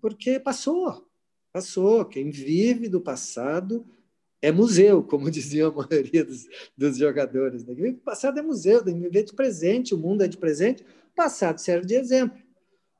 [0.00, 1.08] Porque passou,
[1.52, 2.04] passou.
[2.04, 3.84] Quem vive do passado
[4.42, 7.64] é museu, como dizia a maioria dos, dos jogadores.
[7.64, 7.90] Né?
[7.90, 11.14] O passado é museu, tem que viver de presente, o mundo é de presente, o
[11.14, 12.42] passado serve de exemplo.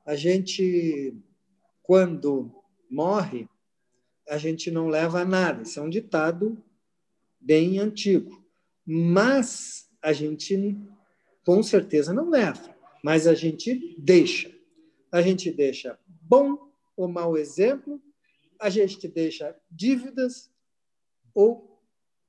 [0.06, 1.14] A gente,
[1.82, 2.50] quando
[2.88, 3.48] morre,
[4.28, 5.62] a gente não leva nada.
[5.62, 6.56] Isso é um ditado
[7.40, 8.42] bem antigo.
[8.86, 10.76] Mas a gente
[11.44, 14.50] com certeza não leva, mas a gente deixa.
[15.10, 18.00] A gente deixa bom ou mau exemplo,
[18.60, 20.51] a gente deixa dívidas
[21.34, 21.80] ou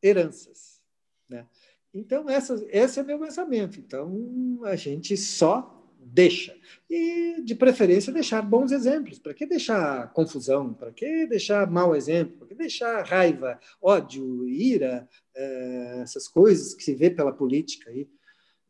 [0.02, 0.82] heranças.
[1.30, 1.46] Né?
[1.94, 3.80] Então, essa, esse é meu pensamento.
[3.80, 6.56] Então, a gente só deixa.
[6.90, 9.20] E, de preferência, deixar bons exemplos.
[9.20, 10.74] Para que deixar confusão?
[10.74, 12.38] Para que deixar mau exemplo?
[12.38, 18.08] Para que deixar raiva, ódio, ira, eh, essas coisas que se vê pela política aí?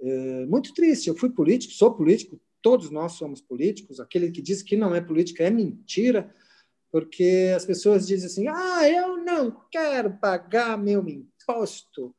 [0.04, 1.08] É, muito triste.
[1.08, 4.00] Eu fui político, sou político, todos nós somos políticos.
[4.00, 6.34] Aquele que diz que não é político é mentira,
[6.94, 12.16] porque as pessoas dizem assim: ah, eu não quero pagar meu imposto.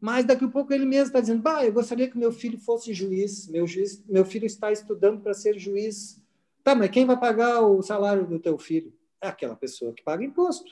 [0.00, 2.92] Mas daqui a pouco ele mesmo está dizendo: bah, eu gostaria que meu filho fosse
[2.92, 3.46] juiz.
[3.46, 6.20] Meu, juiz, meu filho está estudando para ser juiz.
[6.64, 8.92] Tá, mas quem vai pagar o salário do teu filho?
[9.22, 10.68] É aquela pessoa que paga imposto.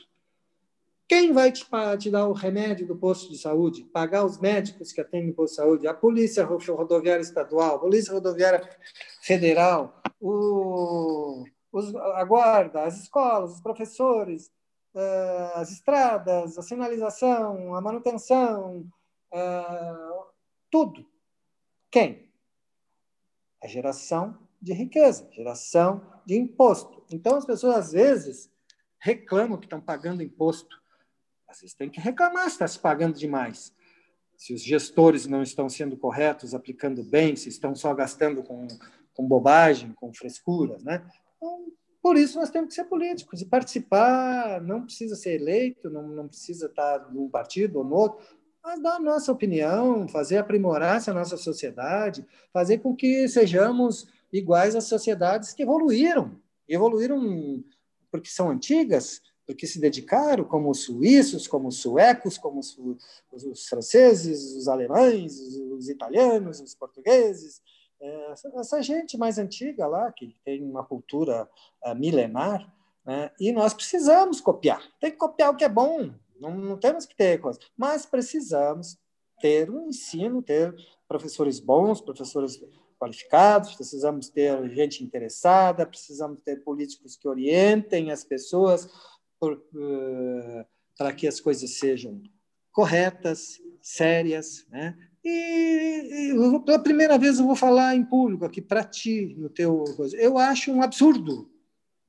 [1.09, 1.64] Quem vai te,
[2.01, 3.85] te, dar o remédio do posto de saúde?
[3.85, 5.87] Pagar os médicos que atendem o posto de saúde?
[5.87, 8.69] A Polícia Rodoviária Estadual, Polícia Rodoviária
[9.23, 14.46] Federal, o, os, a Guarda, as escolas, os professores,
[14.94, 18.88] uh, as estradas, a sinalização, a manutenção,
[19.33, 20.24] uh,
[20.70, 21.07] tudo.
[21.90, 22.31] Quem?
[23.62, 27.05] A geração de riqueza, geração de imposto.
[27.11, 28.50] Então, as pessoas, às vezes,
[28.98, 30.76] reclamam que estão pagando imposto
[31.48, 33.72] às vezes tem que reclamar se está se pagando demais.
[34.37, 38.66] Se os gestores não estão sendo corretos, aplicando bem, se estão só gastando com,
[39.14, 40.83] com bobagem, com frescuras.
[40.83, 41.07] Né?
[41.37, 41.66] Então,
[42.03, 44.61] por isso nós temos que ser políticos e participar.
[44.62, 48.25] Não precisa ser eleito, não, não precisa estar num partido ou no outro,
[48.62, 54.75] mas dar a nossa opinião, fazer aprimorar-se a nossa sociedade, fazer com que sejamos iguais
[54.75, 56.40] às sociedades que evoluíram.
[56.68, 57.64] Evoluíram
[58.11, 62.77] porque são antigas, porque se dedicaram, como os suíços, como os suecos, como os,
[63.33, 67.62] os franceses, os alemães, os italianos, os portugueses,
[68.00, 71.48] essa, essa, gente mais antiga lá, que tem uma cultura
[71.85, 72.72] uh, milenar,
[73.04, 73.30] né?
[73.40, 74.82] e nós precisamos copiar.
[75.00, 78.98] Tem que copiar o que é bom, não, não temos que ter coisa, mas precisamos
[79.40, 80.74] ter um ensino, ter
[81.09, 82.62] professores bons, professores
[82.98, 88.87] qualificados, precisamos ter gente interessada, precisamos ter políticos que orientem as pessoas
[89.42, 90.64] uh,
[90.96, 92.22] para que as coisas sejam
[92.72, 94.96] corretas, sérias, né?
[95.29, 99.83] E, e pela primeira vez eu vou falar em público aqui para ti, no teu
[99.97, 100.17] coisa.
[100.17, 101.51] Eu acho um absurdo.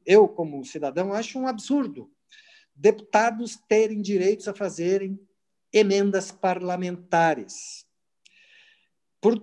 [0.05, 2.11] Eu, como cidadão, acho um absurdo
[2.77, 5.19] deputados terem direitos a fazerem
[5.73, 7.85] emendas parlamentares.
[9.19, 9.41] Por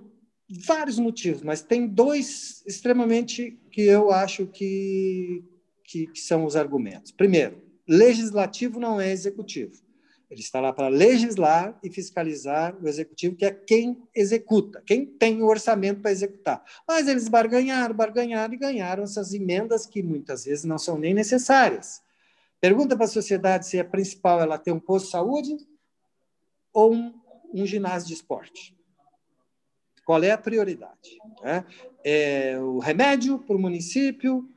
[0.64, 5.42] vários motivos, mas tem dois extremamente que eu acho que,
[5.82, 7.10] que, que são os argumentos.
[7.10, 9.82] Primeiro, legislativo não é executivo.
[10.34, 15.40] Ele está lá para legislar e fiscalizar o executivo, que é quem executa, quem tem
[15.40, 16.60] o orçamento para executar.
[16.88, 22.02] Mas eles barganharam, barganharam e ganharam essas emendas que muitas vezes não são nem necessárias.
[22.60, 25.56] Pergunta para a sociedade se é principal ela ter um posto de saúde
[26.72, 27.14] ou um,
[27.52, 28.76] um ginásio de esporte.
[30.04, 31.16] Qual é a prioridade?
[31.44, 31.64] Né?
[32.02, 34.50] É o remédio para o município,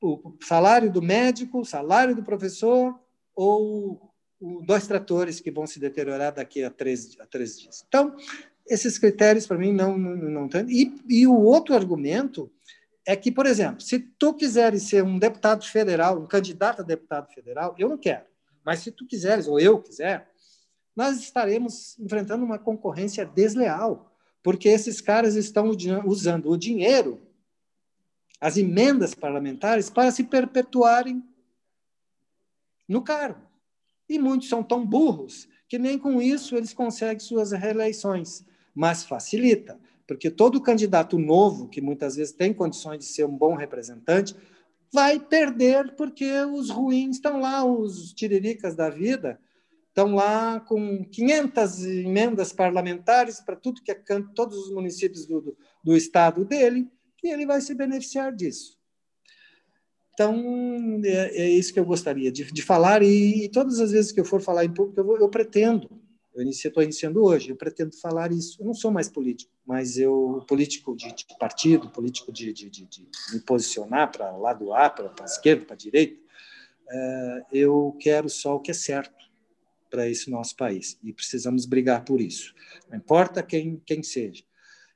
[0.00, 2.98] o salário do médico, o salário do professor
[3.34, 4.11] ou
[4.64, 7.84] dois tratores que vão se deteriorar daqui a três, a três dias.
[7.86, 8.16] Então,
[8.68, 10.66] esses critérios, para mim, não, não, não tem.
[10.68, 12.50] E, e o outro argumento
[13.06, 17.32] é que, por exemplo, se tu quiseres ser um deputado federal, um candidato a deputado
[17.32, 18.24] federal, eu não quero.
[18.64, 20.30] Mas se tu quiseres, ou eu quiser,
[20.94, 25.70] nós estaremos enfrentando uma concorrência desleal, porque esses caras estão
[26.04, 27.20] usando o dinheiro,
[28.40, 31.22] as emendas parlamentares, para se perpetuarem
[32.88, 33.51] no cargo.
[34.12, 38.44] E muitos são tão burros que nem com isso eles conseguem suas reeleições.
[38.74, 43.54] Mas facilita, porque todo candidato novo, que muitas vezes tem condições de ser um bom
[43.54, 44.36] representante,
[44.92, 49.40] vai perder porque os ruins estão lá, os tiriricas da vida,
[49.88, 55.40] estão lá com 500 emendas parlamentares para tudo que é canto, todos os municípios do,
[55.40, 56.86] do, do estado dele,
[57.24, 58.78] e ele vai se beneficiar disso.
[60.14, 64.12] Então, é, é, isso que eu gostaria de, de falar, e, e, todas as vezes
[64.12, 65.88] que eu for falar em público, eu, vou, eu pretendo,
[66.34, 68.60] eu estou iniciando hoje, eu pretendo falar isso.
[68.60, 73.08] Eu não sou mais político, mas eu, político de, de partido, político de, de, de,
[73.32, 76.20] me posicionar para lado A, para a esquerda, para a direita,
[76.90, 79.30] é, eu quero só o que é certo
[79.90, 82.54] para esse nosso país, e precisamos brigar por isso,
[82.88, 84.42] não importa quem, quem seja.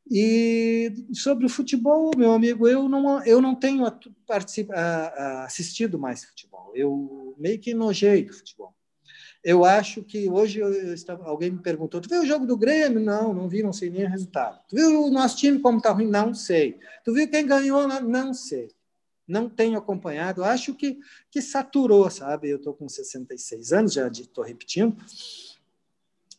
[0.09, 3.85] E sobre o futebol, meu amigo, eu não, eu não tenho
[5.45, 6.71] assistido mais futebol.
[6.75, 8.73] Eu meio que enojei do futebol.
[9.42, 13.01] Eu acho que hoje eu, estava, alguém me perguntou: tu viu o jogo do Grêmio?
[13.01, 14.61] Não, não vi, não sei nem o resultado.
[14.69, 16.09] Tu viu o nosso time como está ruim?
[16.09, 16.79] Não sei.
[17.05, 17.87] Tu viu quem ganhou?
[17.87, 18.71] Não sei.
[19.27, 20.45] Não tenho acompanhado.
[20.45, 20.99] Acho que,
[21.31, 22.49] que saturou, sabe?
[22.49, 24.97] Eu estou com 66 anos, já estou repetindo.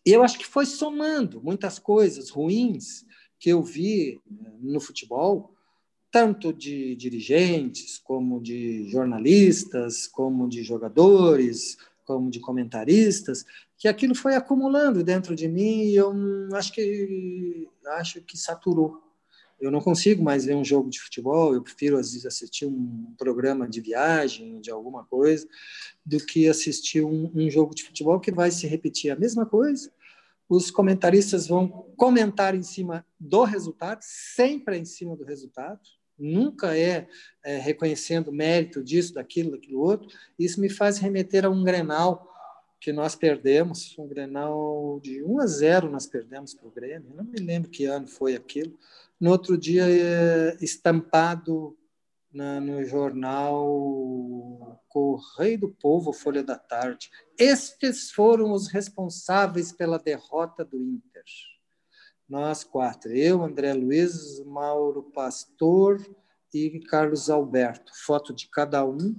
[0.05, 3.05] E eu acho que foi somando muitas coisas ruins
[3.39, 4.19] que eu vi eh,
[4.61, 5.53] no futebol,
[6.11, 13.45] tanto de dirigentes, como de jornalistas, como de jogadores, como de comentaristas,
[13.77, 16.11] que aquilo foi acumulando dentro de mim e eu
[16.53, 19.03] acho que acho que saturou.
[19.59, 23.13] Eu não consigo mais ver um jogo de futebol, eu prefiro às vezes assistir um
[23.17, 25.47] programa de viagem, de alguma coisa,
[26.05, 29.91] do que assistir um, um jogo de futebol que vai se repetir a mesma coisa,
[30.49, 35.79] os comentaristas vão comentar em cima do resultado, sempre em cima do resultado,
[36.17, 37.07] nunca é,
[37.43, 40.07] é reconhecendo mérito disso, daquilo, daquilo outro.
[40.37, 42.33] Isso me faz remeter a um Grenal
[42.79, 47.23] que nós perdemos, um Grenal de 1 a 0 nós perdemos para o Grêmio, não
[47.23, 48.77] me lembro que ano foi aquilo.
[49.19, 51.75] No outro dia, é, estampado
[52.31, 57.11] na, no jornal Correio do Povo, Folha da Tarde.
[57.37, 61.23] Estes foram os responsáveis pela derrota do Inter.
[62.27, 66.03] Nós quatro, eu, André Luiz, Mauro Pastor
[66.51, 67.91] e Carlos Alberto.
[68.07, 69.15] Foto de cada um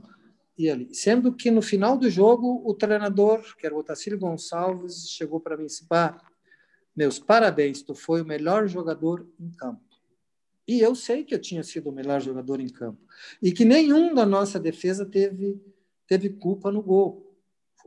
[0.58, 0.92] e ali.
[0.92, 5.56] Sendo que no final do jogo, o treinador, que era o Otacílio Gonçalves, chegou para
[5.56, 5.86] mim e disse:
[6.96, 9.87] meus parabéns, tu foi o melhor jogador em campo.
[10.68, 13.00] E eu sei que eu tinha sido o melhor jogador em campo.
[13.42, 15.58] E que nenhum da nossa defesa teve,
[16.06, 17.34] teve culpa no gol.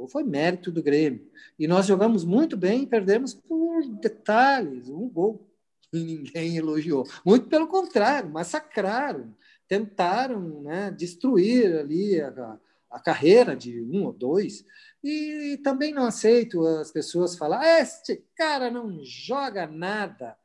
[0.09, 1.29] Foi, mérito do Grêmio.
[1.59, 5.47] E nós jogamos muito bem e perdemos por detalhes, um gol.
[5.93, 7.07] E ninguém elogiou.
[7.23, 9.35] Muito pelo contrário, massacraram.
[9.67, 12.57] Tentaram né, destruir ali a,
[12.89, 14.65] a carreira de um ou dois.
[15.03, 20.35] E também não aceito as pessoas falar: este cara não joga nada.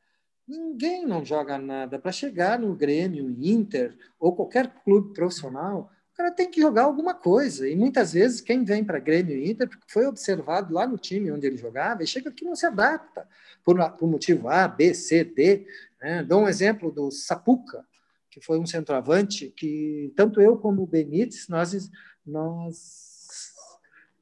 [0.47, 1.99] Ninguém não joga nada.
[1.99, 7.13] Para chegar no Grêmio, Inter ou qualquer clube profissional, o cara tem que jogar alguma
[7.13, 7.67] coisa.
[7.67, 11.45] E muitas vezes quem vem para Grêmio e Inter foi observado lá no time onde
[11.45, 13.27] ele jogava e chega aqui não se adapta
[13.63, 15.67] por, por motivo A, B, C, D.
[16.01, 16.23] Né?
[16.23, 17.85] Dou um exemplo do Sapuca,
[18.31, 21.91] que foi um centroavante que tanto eu como o Benítez nós
[22.25, 23.53] nós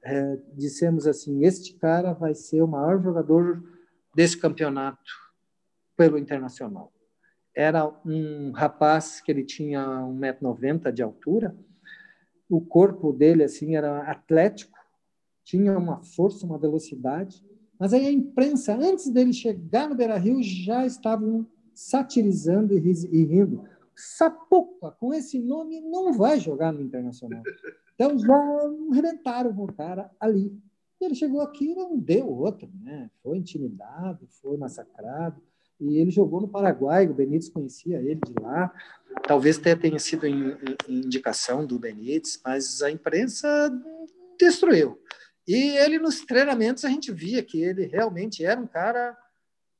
[0.03, 3.63] é, dissemos assim: este cara vai ser o maior jogador
[4.15, 5.24] desse campeonato
[5.95, 6.91] pelo Internacional.
[7.55, 11.55] Era um rapaz que ele tinha 1,90m de altura,
[12.49, 14.77] o corpo dele assim era atlético,
[15.43, 17.43] tinha uma força, uma velocidade,
[17.79, 23.63] mas aí a imprensa, antes dele chegar no Beira-Rio, já estavam satirizando e rindo.
[23.95, 27.43] Sapuca, com esse nome, não vai jogar no Internacional.
[27.93, 28.35] Então já
[28.91, 30.57] arrebentaram o cara ali.
[30.99, 33.09] Ele chegou aqui e não deu outra, né?
[33.21, 35.41] Foi intimidado, foi massacrado.
[35.79, 38.73] E ele jogou no Paraguai, o Benítez conhecia ele de lá.
[39.27, 40.25] Talvez tenha sido
[40.87, 43.71] indicação do Benítez, mas a imprensa
[44.39, 44.99] destruiu.
[45.47, 49.15] E ele nos treinamentos a gente via que ele realmente era um cara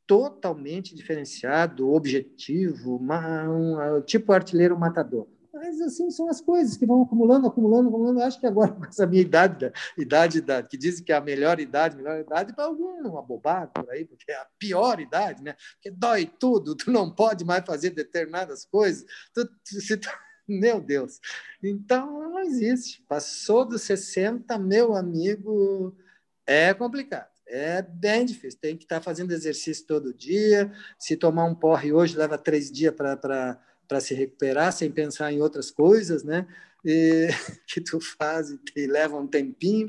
[0.06, 5.28] totalmente diferenciado, objetivo, um, tipo artilheiro matador.
[5.66, 8.22] Mas assim são as coisas que vão acumulando, acumulando, acumulando.
[8.22, 11.60] Acho que agora, com essa minha idade, idade da, que dizem que é a melhor
[11.60, 15.56] idade, melhor idade, para algum uma bobada por aí, porque é a pior idade, né?
[15.74, 19.06] Porque dói tudo, tu não pode mais fazer determinadas coisas.
[19.34, 20.10] Tu, tu, tu,
[20.48, 21.20] meu Deus.
[21.64, 23.04] Então, não existe.
[23.10, 25.98] Passou dos 60, meu amigo,
[26.46, 27.34] é complicado.
[27.48, 28.60] É bem difícil.
[28.60, 30.72] Tem que estar fazendo exercício todo dia.
[31.00, 35.42] Se tomar um porre hoje, leva três dias para para se recuperar sem pensar em
[35.42, 36.48] outras coisas, né?
[36.84, 37.28] E,
[37.68, 39.88] que tu faz e te leva um tempinho.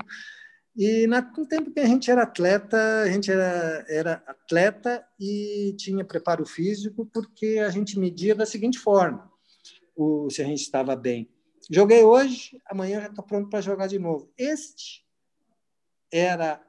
[0.75, 5.75] E na, no tempo que a gente era atleta, a gente era, era atleta e
[5.77, 9.31] tinha preparo físico, porque a gente media da seguinte forma:
[9.95, 11.29] o, se a gente estava bem.
[11.69, 14.31] Joguei hoje, amanhã já estou pronto para jogar de novo.
[14.37, 15.05] Este
[16.11, 16.61] era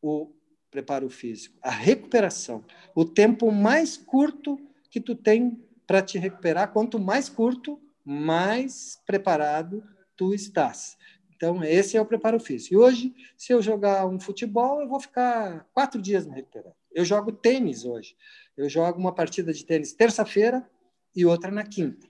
[0.00, 0.32] o
[0.70, 2.64] preparo físico, a recuperação,
[2.94, 4.58] o tempo mais curto
[4.90, 6.72] que tu tem para te recuperar.
[6.72, 9.82] Quanto mais curto, mais preparado
[10.16, 10.96] tu estás.
[11.36, 12.74] Então, esse é o preparo físico.
[12.74, 16.74] E hoje, se eu jogar um futebol, eu vou ficar quatro dias me recuperando.
[16.92, 18.16] Eu jogo tênis hoje.
[18.56, 20.68] Eu jogo uma partida de tênis terça-feira
[21.14, 22.08] e outra na quinta.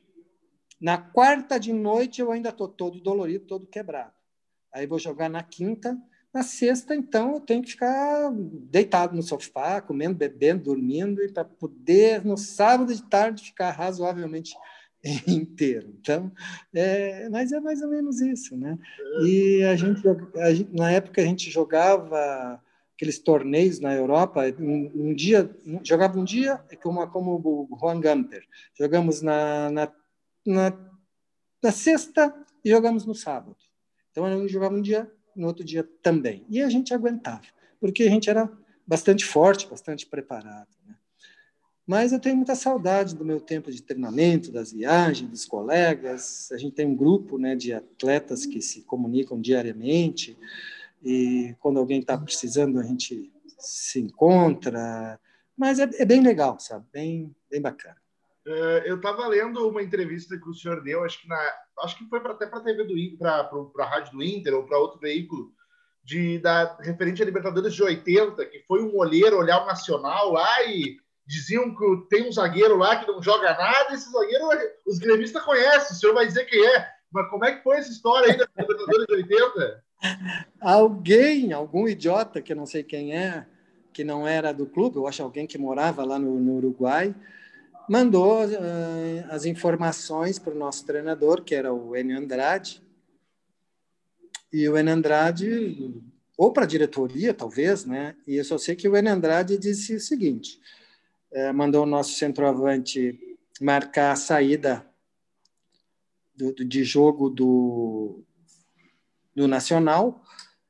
[0.80, 4.12] Na quarta de noite, eu ainda estou todo dolorido, todo quebrado.
[4.72, 5.96] Aí vou jogar na quinta.
[6.34, 11.44] Na sexta, então, eu tenho que ficar deitado no sofá, comendo, bebendo, dormindo, e para
[11.44, 14.52] poder, no sábado de tarde, ficar razoavelmente
[15.28, 15.94] inteiro.
[16.00, 16.32] Então,
[16.74, 18.76] é, mas é mais ou menos isso, né?
[19.24, 20.14] E a gente, a
[20.72, 22.60] na época a gente jogava
[22.96, 25.48] aqueles torneios na Europa, um, um dia
[25.84, 28.44] jogava um dia como como o Juan Gamper,
[28.76, 29.92] jogamos na, na,
[30.44, 30.90] na,
[31.62, 33.56] na sexta e jogamos no sábado.
[34.10, 36.44] Então a gente jogava um dia no outro dia também.
[36.48, 37.42] E a gente aguentava,
[37.80, 38.50] porque a gente era
[38.86, 40.68] bastante forte, bastante preparado.
[40.86, 40.94] Né?
[41.86, 46.50] Mas eu tenho muita saudade do meu tempo de treinamento, das viagens, dos colegas.
[46.52, 50.36] A gente tem um grupo né, de atletas que se comunicam diariamente,
[51.02, 55.20] e quando alguém está precisando, a gente se encontra.
[55.56, 56.86] Mas é, é bem legal, sabe?
[56.90, 57.96] Bem, bem bacana.
[58.46, 62.06] Uh, eu estava lendo uma entrevista que o senhor deu, acho que, na, acho que
[62.08, 64.78] foi pra, até para a TV do Inter, para a rádio do Inter ou para
[64.78, 65.50] outro veículo,
[66.04, 70.62] de, da, referente a Libertadores de 80, que foi um olheiro olhar o Nacional lá
[70.64, 74.46] e diziam que tem um zagueiro lá que não joga nada, esse zagueiro
[74.86, 76.86] os gremistas conhecem, o senhor vai dizer quem é.
[77.10, 79.84] Mas como é que foi essa história aí da Libertadores de 80?
[80.60, 83.46] Alguém, algum idiota, que eu não sei quem é,
[83.92, 87.14] que não era do clube, eu acho alguém que morava lá no, no Uruguai,
[87.88, 92.82] mandou uh, as informações para o nosso treinador, que era o Enio Andrade,
[94.52, 96.02] e o Enio Andrade,
[96.36, 98.16] ou para a diretoria, talvez, né?
[98.26, 100.60] E eu só sei que o Enio Andrade disse o seguinte,
[101.32, 103.18] uh, mandou o nosso centroavante
[103.60, 104.86] marcar a saída
[106.34, 108.24] do, do, de jogo do,
[109.34, 110.22] do Nacional,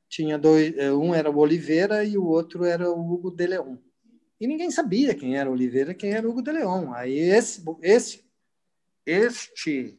[0.08, 3.76] tinha dois, eh, um era o Oliveira e o outro era o Hugo de Leon
[4.44, 6.92] e ninguém sabia quem era Oliveira, quem era Hugo de Leon.
[6.92, 8.22] Aí esse, esse,
[9.06, 9.98] este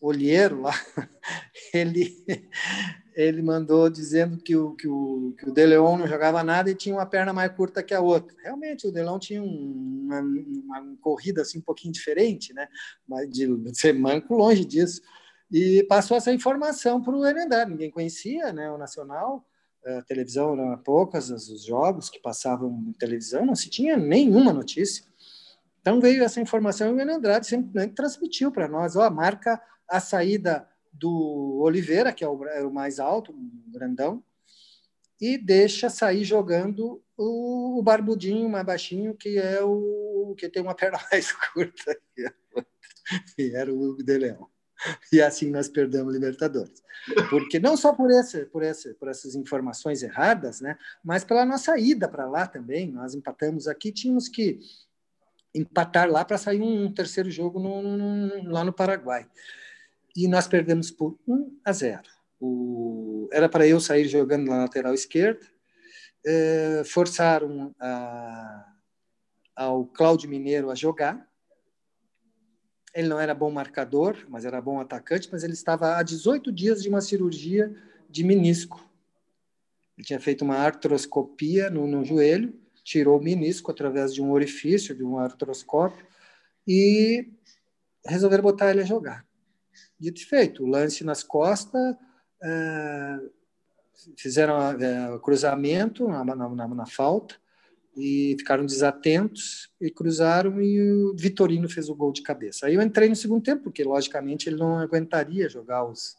[0.00, 0.72] olheiro lá,
[1.74, 2.16] ele,
[3.14, 6.74] ele mandou dizendo que o, que, o, que o De Leon não jogava nada e
[6.74, 8.34] tinha uma perna mais curta que a outra.
[8.42, 12.66] Realmente, o De Leon tinha uma, uma corrida assim, um pouquinho diferente, né?
[13.06, 15.02] mas de ser manco longe disso.
[15.52, 17.68] E passou essa informação para o Enendar.
[17.68, 19.46] Ninguém conhecia né, o Nacional
[19.86, 25.04] a televisão eram poucas, os jogos que passavam em televisão, não se tinha nenhuma notícia.
[25.80, 30.68] Então veio essa informação e o Andrade sempre transmitiu para nós, ó, marca a saída
[30.92, 34.22] do Oliveira, que é o, é o mais alto, o grandão,
[35.20, 40.74] e deixa sair jogando o, o, barbudinho mais baixinho, que é o que tem uma
[40.74, 41.96] perna mais curta,
[43.34, 44.55] que era o Hugo de Leão.
[45.12, 46.82] e assim nós perdemos Libertadores.
[47.30, 51.78] Porque não só por, esse, por, esse, por essas informações erradas, né, mas pela nossa
[51.78, 52.90] ida para lá também.
[52.90, 54.58] Nós empatamos aqui, tínhamos que
[55.54, 59.26] empatar lá para sair um, terceiro jogo no, no, lá no Paraguai.
[60.14, 62.02] E nós perdemos por 1 a 0.
[62.40, 65.46] O, era para eu sair jogando na lateral esquerda,
[66.24, 68.72] eh, forçaram a,
[69.54, 71.26] ao Cláudio Mineiro a jogar.
[72.96, 76.82] Ele não era bom marcador, mas era bom atacante, mas ele estava há 18 dias
[76.82, 77.70] de uma cirurgia
[78.08, 78.82] de menisco.
[79.98, 84.94] Ele tinha feito uma artroscopia no, no joelho, tirou o menisco através de um orifício,
[84.94, 86.06] de um artroscópio,
[86.66, 87.28] e
[88.06, 89.26] resolveram botar ele a jogar.
[90.00, 91.94] Dito e feito, o lance nas costas,
[92.42, 93.18] é,
[94.16, 97.36] fizeram é, cruzamento na, na, na, na, falta
[97.96, 102.66] e ficaram desatentos e cruzaram e o Vitorino fez o gol de cabeça.
[102.66, 106.16] Aí eu entrei no segundo tempo, porque logicamente ele não aguentaria jogar os,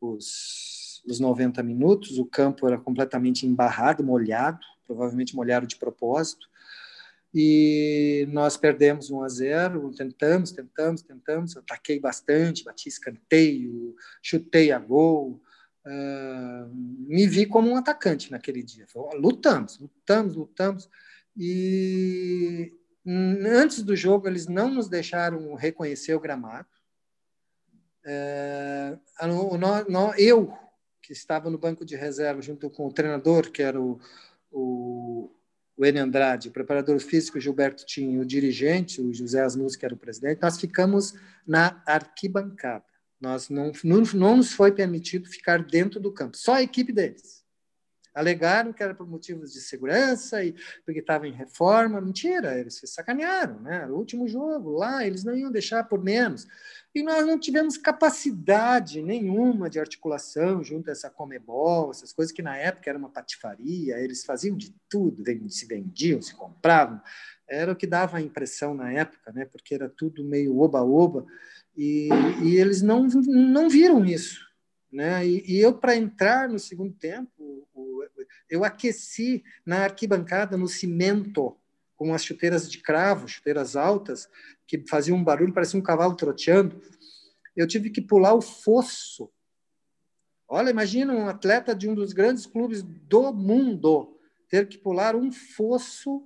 [0.00, 6.46] os, os 90 minutos, o campo era completamente embarrado, molhado, provavelmente molharam de propósito,
[7.34, 14.78] e nós perdemos 1 a 0, tentamos, tentamos, tentamos, ataquei bastante, bati escanteio, chutei a
[14.78, 15.41] gol,
[15.86, 18.86] uh, me vi como um atacante naquele dia.
[19.14, 20.88] Lutamos, lutamos, lutamos,
[21.36, 22.72] e
[23.06, 26.68] antes do jogo eles não nos deixaram reconhecer o gramado.
[28.04, 29.00] Uh,
[30.18, 30.52] eu,
[31.00, 34.00] que estava no banco de reserva junto com o treinador, que era o
[34.52, 35.30] o,
[35.76, 39.98] o Andrade, o preparador físico Gilberto Tinho, o dirigente, o José Asnus, que era o
[39.98, 41.14] presidente, nós ficamos
[41.46, 42.84] na arquibancada.
[43.22, 47.40] Nós não, não, não nos foi permitido ficar dentro do campo, só a equipe deles.
[48.12, 50.54] Alegaram que era por motivos de segurança e
[50.84, 51.98] porque estava em reforma.
[51.98, 53.76] Mentira, eles se sacanearam, né?
[53.84, 56.46] Era o último jogo lá, eles não iam deixar por menos.
[56.94, 62.42] E nós não tivemos capacidade nenhuma de articulação junto a essa Comebol, essas coisas que
[62.42, 67.00] na época era uma patifaria, eles faziam de tudo, se vendiam, se compravam.
[67.48, 69.46] Era o que dava a impressão na época, né?
[69.46, 71.24] Porque era tudo meio oba-oba.
[71.76, 72.08] E,
[72.42, 74.40] e eles não, não viram isso.
[74.92, 75.26] Né?
[75.26, 77.66] E, e eu, para entrar no segundo tempo,
[78.48, 81.56] eu aqueci na arquibancada, no cimento,
[81.96, 84.28] com as chuteiras de cravo, chuteiras altas,
[84.66, 86.80] que faziam um barulho, parecia um cavalo troteando.
[87.56, 89.30] Eu tive que pular o fosso.
[90.48, 94.18] Olha, imagina um atleta de um dos grandes clubes do mundo
[94.48, 96.22] ter que pular um fosso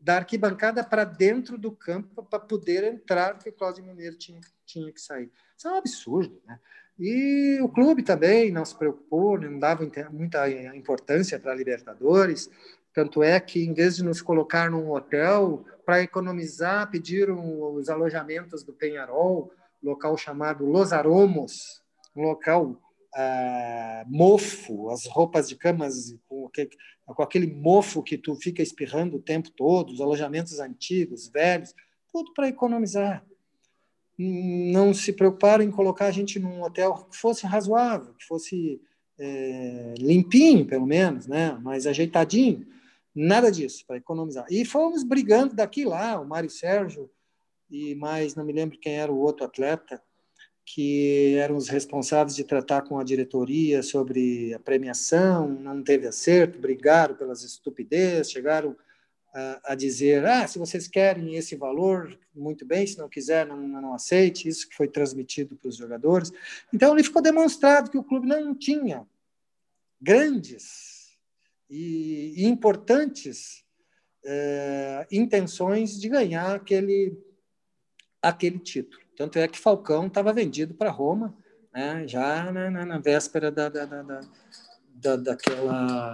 [0.00, 4.90] da arquibancada para dentro do campo para poder entrar, porque o Cláudio Mineiro tinha, tinha
[4.90, 5.30] que sair.
[5.56, 6.58] Isso é um absurdo, né?
[6.98, 12.50] E o clube também não se preocupou, não dava muita importância para a Libertadores.
[12.92, 18.62] Tanto é que, em vez de nos colocar num hotel, para economizar, pediram os alojamentos
[18.62, 19.50] do Penharol,
[19.82, 21.82] local chamado Los Aromos,
[22.14, 22.78] um local
[23.14, 26.50] ah, mofo, as roupas de camas com,
[27.06, 31.74] com aquele mofo que tu fica espirrando o tempo todo, os alojamentos antigos, velhos,
[32.12, 33.24] tudo para economizar
[34.22, 38.80] não se preocuparam em colocar a gente num hotel que fosse razoável, que fosse
[39.18, 41.58] é, limpinho, pelo menos, né?
[41.62, 42.66] mais ajeitadinho.
[43.14, 44.44] Nada disso, para economizar.
[44.50, 47.10] E fomos brigando daqui lá, o Mário Sérgio
[47.70, 50.02] e mais, não me lembro quem era o outro atleta,
[50.74, 56.60] que eram os responsáveis de tratar com a diretoria sobre a premiação, não teve acerto,
[56.60, 58.76] brigaram pelas estupidez, chegaram
[59.34, 63.56] a, a, dizer, ah, se vocês querem esse valor, muito bem, se não quiser, não,
[63.56, 66.32] não aceite, isso que foi transmitido para os jogadores.
[66.72, 69.04] Então, ali ficou demonstrado que o clube não tinha
[70.00, 71.18] grandes
[71.68, 73.64] e, importantes
[74.24, 77.18] é, intenções de ganhar aquele,
[78.22, 79.09] aquele título.
[79.20, 81.36] Tanto é que Falcão estava vendido para Roma,
[81.74, 84.20] né, já na, na, na véspera da, da, da,
[84.94, 86.12] da, daquela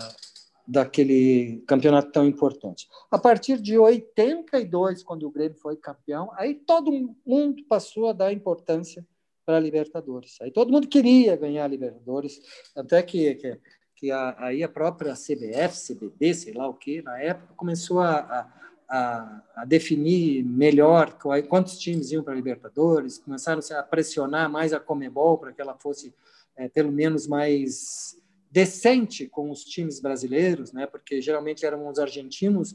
[0.67, 2.89] daquele campeonato tão importante.
[3.09, 6.91] A partir de 82, quando o Grêmio foi campeão, aí todo
[7.25, 9.07] mundo passou a dar importância
[9.45, 10.37] para a Libertadores.
[10.41, 12.41] Aí todo mundo queria ganhar a Libertadores,
[12.75, 13.61] até que, que,
[13.95, 18.17] que a, aí a própria CBF, CBD, sei lá o que, na época começou a,
[18.17, 18.53] a,
[18.89, 21.19] a definir melhor
[21.49, 25.75] quantos times iam para a Libertadores, começaram a pressionar mais a Comebol para que ela
[25.75, 26.15] fosse
[26.57, 28.17] é, pelo menos mais
[28.51, 30.87] decente com os times brasileiros, né?
[30.87, 32.75] Porque geralmente eram os argentinos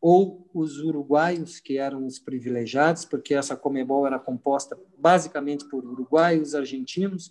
[0.00, 6.54] ou os uruguaios que eram os privilegiados, porque essa Comebol era composta basicamente por uruguaios,
[6.54, 7.30] argentinos,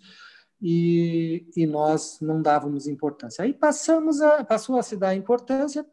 [0.62, 3.44] e, e nós não dávamos importância.
[3.44, 5.86] Aí passamos a, passou a se dar importância.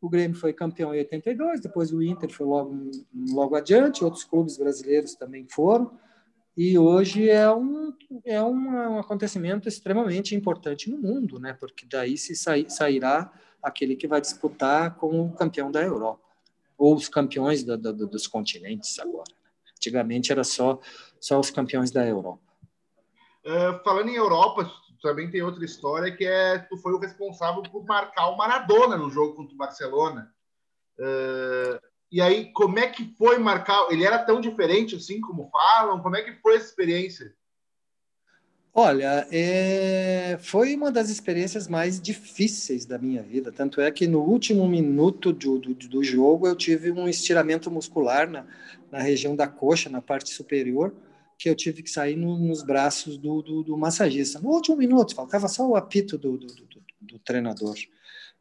[0.00, 2.90] O Grêmio foi campeão em 82, depois o Inter foi logo
[3.32, 5.98] logo adiante, outros clubes brasileiros também foram.
[6.56, 7.92] E hoje é um,
[8.24, 11.52] é um, acontecimento extremamente importante no mundo, né?
[11.52, 13.32] porque daí se sairá
[13.62, 16.24] aquele que vai disputar com o campeão da Europa.
[16.76, 19.30] ou os campeões do, do, dos continentes agora.
[19.76, 20.80] Antigamente era só,
[21.20, 22.42] só os campeões da Europa.
[23.44, 24.70] Uh, falando em Europa,
[25.00, 29.10] também tem outra história que é tu foi o responsável por marcar o Maradona no
[29.10, 30.32] jogo contra o Barcelona.
[30.98, 31.80] Uh,
[32.10, 33.86] e aí, como é que foi marcar?
[33.90, 36.00] Ele era tão diferente assim como falam?
[36.00, 37.34] Como é que foi essa experiência?
[38.72, 40.38] Olha, é...
[40.40, 43.50] foi uma das experiências mais difíceis da minha vida.
[43.50, 48.28] Tanto é que no último minuto do, do, do jogo eu tive um estiramento muscular
[48.28, 48.46] na,
[48.90, 50.94] na região da coxa, na parte superior,
[51.38, 54.40] que eu tive que sair no, nos braços do, do, do, massagista.
[54.40, 56.36] No último minuto, faltava só o apito do,
[57.00, 57.76] do treinador.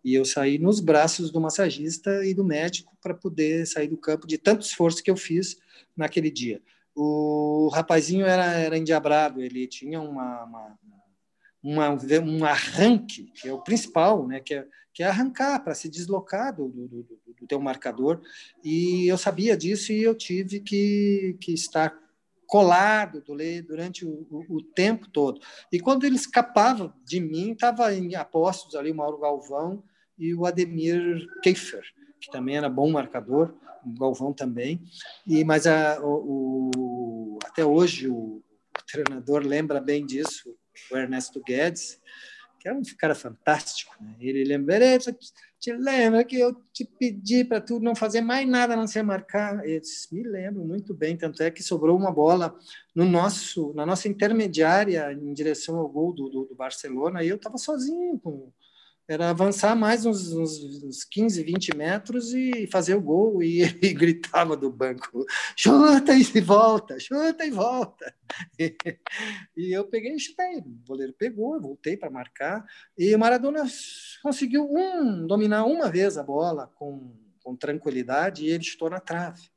[0.04, 4.26] E eu saí nos braços do massagista e do médico para poder sair do campo
[4.26, 5.58] de tanto esforço que eu fiz
[5.96, 6.62] naquele dia
[6.98, 10.80] o rapazinho era, era endiabrado, ele tinha uma, uma,
[11.62, 15.88] uma, um arranque, que é o principal, né, que, é, que é arrancar para se
[15.88, 18.20] deslocar do, do, do, do teu marcador,
[18.64, 21.96] e eu sabia disso e eu tive que, que estar
[22.48, 25.40] colado do Lê durante o, o, o, tempo todo.
[25.72, 29.84] E quando ele escapava de mim, estava em apostos ali o Mauro Galvão
[30.18, 31.84] e o Ademir Keifer,
[32.20, 33.54] que também era bom marcador,
[33.86, 34.82] o Galvão também.
[35.26, 38.42] E mas a, o, até hoje o,
[38.90, 40.56] treinador lembra bem disso,
[40.90, 42.00] o Ernesto Guedes,
[42.60, 43.96] que é um cara fantástico.
[44.00, 44.16] Né?
[44.22, 44.98] Ele lembra,
[45.60, 49.68] te lembra que eu te pedi para tu não fazer mais nada não ser marcar?
[49.68, 52.58] Eu disse, me lembro muito bem, tanto é que sobrou uma bola
[52.96, 57.36] no nosso, na nossa intermediária em direção ao gol do, do, do Barcelona e eu
[57.38, 58.52] estava sozinho com
[59.08, 63.42] era avançar mais uns, uns, uns 15, 20 metros e fazer o gol.
[63.42, 68.14] E ele gritava do banco: chuta e volta, chuta e volta.
[68.60, 70.58] E, eu peguei e chutei.
[70.58, 72.66] O goleiro pegou, voltei para marcar.
[72.98, 73.66] E o Maradona
[74.22, 79.50] conseguiu um, dominar uma vez a bola com, com tranquilidade e ele chutou na trave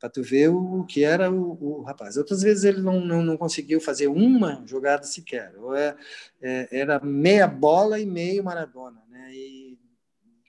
[0.00, 2.16] para tu ver o que era o, o, rapaz.
[2.16, 5.54] Outras vezes ele não, não, não conseguiu fazer uma jogada sequer.
[5.58, 5.94] Ou é,
[6.40, 9.02] é, era meia bola e meio Maradona.
[9.10, 9.30] Né?
[9.34, 9.78] E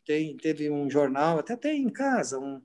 [0.06, 2.62] tem, teve um jornal, até tem em casa, um,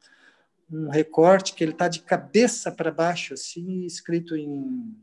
[0.70, 4.96] um recorte que ele está de cabeça para baixo, assim, escrito em,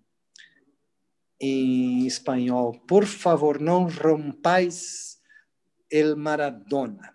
[1.41, 2.79] em espanhol.
[2.87, 5.19] Por favor, não rompais
[5.91, 7.13] el Maradona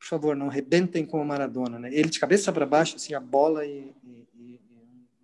[0.00, 1.90] por favor, não rebentem com o Maradona, né?
[1.92, 4.60] Ele de cabeça para baixo, assim, a bola e, e, e,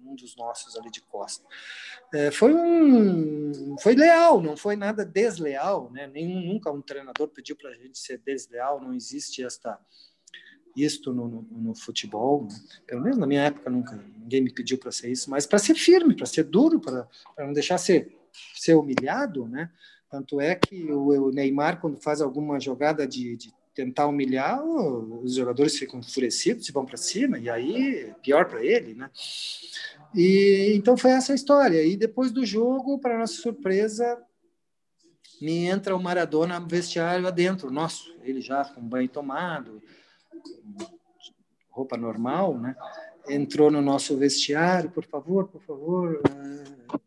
[0.05, 1.47] um dos nossos ali de costa.
[2.13, 6.07] É, foi um, foi leal, não foi nada desleal, né?
[6.07, 9.81] Nenhum, nunca um treinador pediu para a gente ser desleal, não existe esta
[10.77, 12.55] isto no, no, no futebol, né?
[12.87, 15.75] pelo menos na minha época nunca ninguém me pediu para ser isso, mas para ser
[15.75, 17.09] firme, para ser duro, para
[17.39, 18.15] não deixar ser
[18.55, 19.71] ser humilhado, né?
[20.11, 25.35] Tanto é que o, o Neymar quando faz alguma jogada de, de tentar humilhar, os
[25.35, 29.11] jogadores ficam enfurecidos e vão para cima, e aí pior para ele, né?
[30.15, 31.85] E então foi essa a história.
[31.85, 34.19] E depois do jogo, para nossa surpresa,
[35.43, 39.83] me entra o Maradona vestiário adentro, nosso, ele já com banho tomado,
[41.71, 42.75] roupa normal, né?
[43.29, 46.23] Entrou no nosso vestiário, por favor, por favor.
[46.25, 46.99] Eh,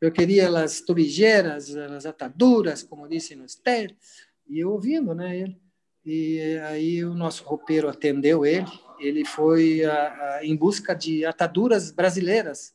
[0.00, 3.94] eu queria as tobigeiras, as ataduras, como disse no Ster,
[4.48, 5.36] e eu ouvindo, né?
[5.36, 5.63] Ele,
[6.04, 8.66] e aí o nosso roupeiro atendeu ele.
[8.98, 12.74] Ele foi a, a, em busca de ataduras brasileiras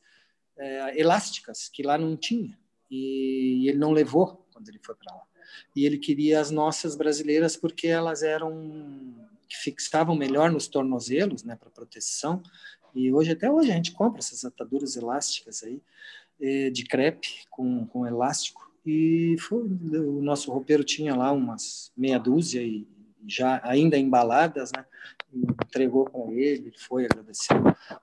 [0.58, 2.58] é, elásticas que lá não tinha
[2.90, 5.22] e, e ele não levou quando ele foi para lá.
[5.74, 9.14] E ele queria as nossas brasileiras porque elas eram
[9.48, 12.42] que fixavam melhor nos tornozelos, né, para proteção.
[12.94, 15.80] E hoje até hoje a gente compra essas ataduras elásticas aí
[16.40, 18.70] é, de crepe com, com elástico.
[18.84, 22.86] E foi, o nosso roupeiro tinha lá umas meia dúzia e
[23.26, 24.84] já ainda embaladas, né?
[25.32, 27.56] entregou com ele, foi, agradeceu.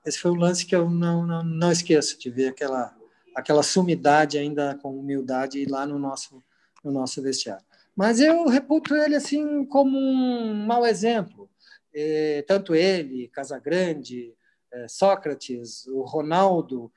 [0.04, 2.96] Esse foi um lance que eu não, não, não esqueço, de ver aquela,
[3.34, 6.42] aquela sumidade ainda com humildade lá no nosso,
[6.82, 7.64] no nosso vestiário.
[7.94, 11.48] Mas eu reputo ele assim como um mau exemplo.
[11.94, 14.32] É, tanto ele, Casagrande,
[14.72, 16.92] é, Sócrates, o Ronaldo,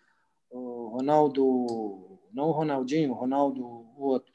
[0.50, 4.32] o Ronaldo, não o Ronaldinho, o Ronaldo, o outro,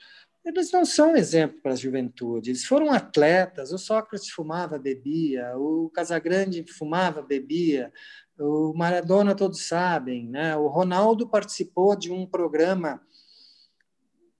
[0.46, 2.50] eles não são exemplo para a juventude.
[2.50, 3.72] Eles foram atletas.
[3.72, 5.58] O Sócrates fumava, bebia.
[5.58, 7.92] O Casagrande fumava, bebia.
[8.38, 10.56] O Maradona todos sabem, né?
[10.56, 13.02] O Ronaldo participou de um programa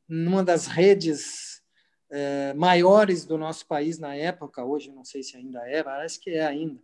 [0.08, 1.60] numa das redes
[2.08, 4.64] é, maiores do nosso país na época.
[4.64, 6.80] Hoje não sei se ainda é, parece que é ainda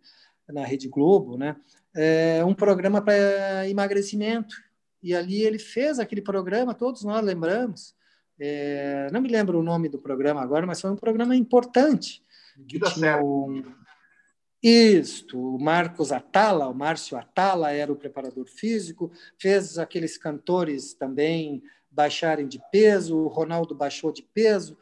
[0.49, 1.55] na Rede Globo, né?
[1.95, 4.57] É um programa para emagrecimento.
[5.01, 7.95] E ali ele fez aquele programa, todos nós lembramos
[8.45, 12.24] é, não me lembro o nome do programa agora, mas foi um programa importante.
[12.57, 13.22] Vida certa.
[13.22, 13.62] Um...
[14.61, 21.62] Isto, o Marcos Atala, o Márcio Atala era o preparador físico, fez aqueles cantores também
[21.88, 24.76] baixarem de peso, o Ronaldo baixou de peso.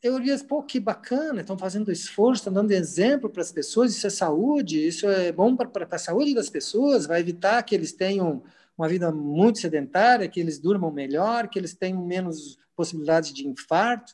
[0.00, 4.06] Eu disse, pô, que bacana, estão fazendo esforço, estão dando exemplo para as pessoas, isso
[4.06, 8.44] é saúde, isso é bom para a saúde das pessoas, vai evitar que eles tenham
[8.76, 14.12] uma vida muito sedentária, que eles durmam melhor, que eles tenham menos possibilidade de infarto.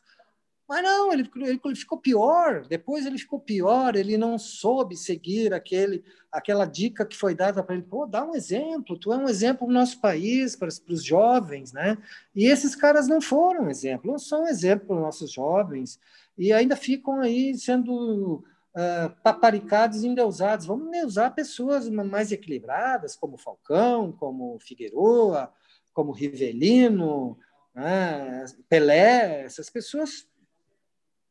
[0.67, 2.65] Mas não, ele, ele, ficou pior.
[2.67, 3.95] Depois ele ficou pior.
[3.95, 7.83] Ele não soube seguir aquele, aquela dica que foi dada para ele.
[7.83, 8.97] Pô, dá um exemplo.
[8.97, 11.97] Tu é um exemplo no nosso país para, para os jovens, né?
[12.33, 15.99] E esses caras não foram exemplo, não são exemplo para os nossos jovens
[16.37, 18.43] e ainda ficam aí sendo
[18.75, 20.65] uh, paparicados e endeusados.
[20.65, 25.51] Vamos endeusar pessoas mais equilibradas, como Falcão, como Figueroa,
[25.93, 27.37] como Rivelino,
[27.73, 28.45] né?
[28.67, 29.43] Pelé.
[29.43, 30.27] Essas pessoas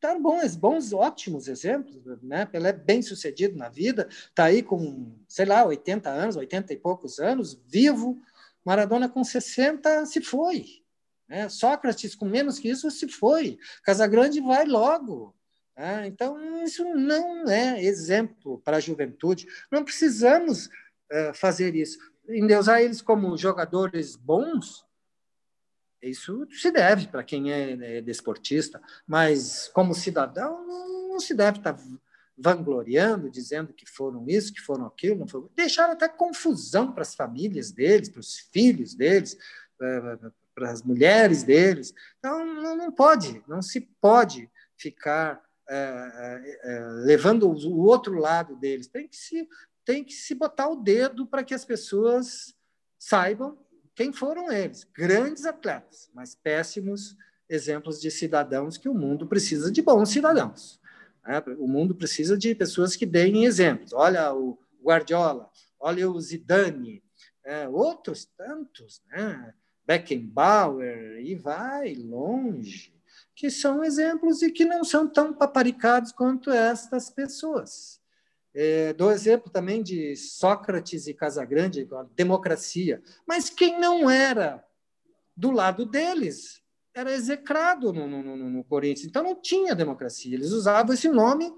[0.01, 2.45] deram bons, bons, ótimos exemplos, né?
[2.47, 7.19] Pelé bem sucedido na vida, está aí com, sei lá, 80 anos, 80 e poucos
[7.19, 8.21] anos, vivo.
[8.65, 10.83] Maradona com 60 se foi.
[11.29, 11.49] Né?
[11.49, 13.59] Sócrates com menos que isso se foi.
[13.83, 15.35] Casagrande vai logo.
[15.77, 16.07] Né?
[16.07, 19.47] Então, isso não é exemplo para a juventude.
[19.71, 21.99] Não precisamos uh, fazer isso.
[22.29, 24.85] Endeusar eles como jogadores bons,
[26.01, 31.77] isso se deve para quem é, é desportista, mas como cidadão não, se deve estar
[32.37, 35.49] vangloriando, dizendo que foram isso, que foram aquilo, não foram...
[35.55, 39.37] deixaram até confusão para as famílias deles, para os filhos deles,
[39.79, 41.95] para as mulheres deles.
[42.19, 48.57] Então não, não pode, não se pode ficar é, é, é, levando o outro lado
[48.57, 48.89] deles.
[48.89, 49.49] Tem que se
[49.85, 52.55] tem que se botar o dedo para que as pessoas
[52.97, 53.59] saibam
[53.95, 54.85] quem foram eles?
[54.85, 57.17] Grandes atletas, mas péssimos
[57.49, 60.81] exemplos de cidadãos que o mundo precisa de bons cidadãos.
[61.25, 61.43] Né?
[61.59, 63.93] O mundo precisa de pessoas que deem exemplos.
[63.93, 67.03] Olha o Guardiola, olha o Zidane,
[67.45, 69.55] é, outros tantos, né?
[69.85, 72.95] Beckenbauer, e vai longe,
[73.43, 78.01] que são exemplos e que não são tão paparicados quanto estas pessoas.
[78.55, 83.03] É, dou exemplo também de Sócrates e Casagrande, a democracia.
[83.27, 84.65] Mas quem não era
[85.37, 86.63] do lado deles
[86.95, 89.09] era execrado no, no, no, no Corinthians.
[89.09, 90.37] Então não tinha democracia.
[90.37, 91.53] Eles usavam esse nome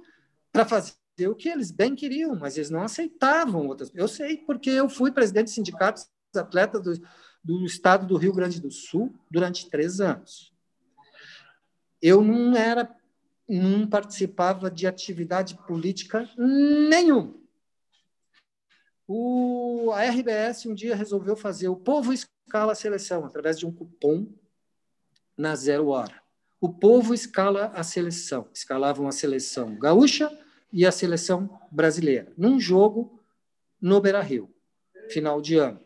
[0.51, 0.95] para fazer
[1.28, 3.93] o que eles bem queriam, mas eles não aceitavam outras.
[3.95, 6.01] Eu sei porque eu fui presidente do sindicato
[6.32, 7.07] dos atletas do,
[7.45, 10.54] do estado do Rio Grande do Sul durante três anos.
[12.05, 12.95] Eu não era
[13.49, 17.35] não participava de atividade política nenhuma.
[19.09, 23.73] O, a RBS um dia resolveu fazer o povo escala a seleção através de um
[23.73, 24.27] cupom
[25.35, 26.23] na zero hora.
[26.61, 28.51] O povo escala a seleção.
[28.53, 30.31] Escalavam a seleção gaúcha
[30.71, 33.19] e a seleção brasileira, num jogo
[33.81, 34.55] no Beira Rio,
[35.09, 35.81] final de ano.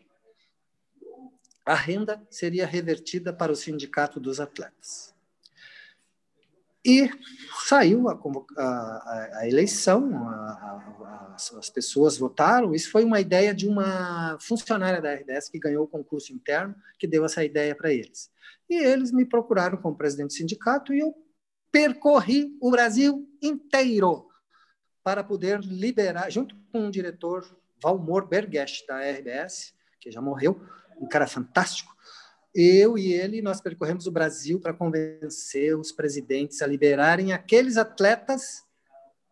[1.65, 5.17] A renda seria revertida para o sindicato dos atletas.
[6.85, 7.09] E
[7.65, 8.17] saiu a,
[8.57, 12.73] a, a eleição, a, as pessoas votaram.
[12.73, 17.07] Isso foi uma ideia de uma funcionária da RDS que ganhou o concurso interno, que
[17.07, 18.31] deu essa ideia para eles.
[18.69, 21.13] E eles me procuraram como presidente do sindicato e eu
[21.71, 24.27] percorri o Brasil inteiro
[25.03, 27.43] para poder liberar, junto com o diretor
[27.81, 30.61] Valmor Bergesch, da RBS, que já morreu,
[30.99, 31.95] um cara fantástico,
[32.53, 38.63] eu e ele, nós percorremos o Brasil para convencer os presidentes a liberarem aqueles atletas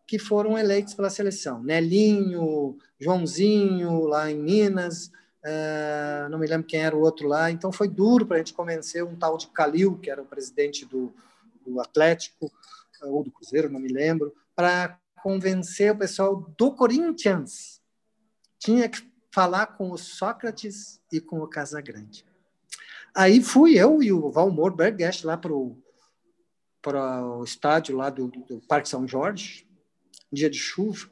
[0.06, 1.62] que foram eleitos pela seleção.
[1.62, 5.08] Nelinho, Joãozinho, lá em Minas,
[5.44, 7.50] uh, não me lembro quem era o outro lá.
[7.50, 10.86] Então foi duro para a gente convencer um tal de Calil, que era o presidente
[10.86, 11.12] do,
[11.66, 12.50] do Atlético,
[13.02, 17.80] ou do Cruzeiro, não me lembro, para convencer o pessoal do Corinthians.
[18.58, 22.24] Tinha que falar com o Sócrates e com o Casagrande.
[23.18, 25.74] Aí fui eu e o Valmor Bergest lá para o
[27.42, 29.68] estádio lá do, do Parque São Jorge,
[30.32, 31.10] dia de chuva.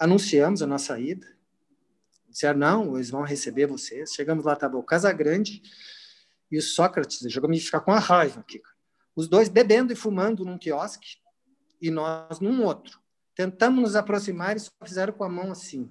[0.00, 1.28] Anunciamos a nossa ida.
[2.28, 4.14] Disseram, não, eles vão receber vocês.
[4.14, 5.62] Chegamos lá, estava o Casagrande
[6.50, 7.24] e o Sócrates.
[7.24, 8.60] A me ficar com a raiva aqui.
[9.14, 11.18] Os dois bebendo e fumando num quiosque
[11.80, 12.98] e nós num outro.
[13.36, 15.88] Tentamos nos aproximar e só fizeram com a mão assim,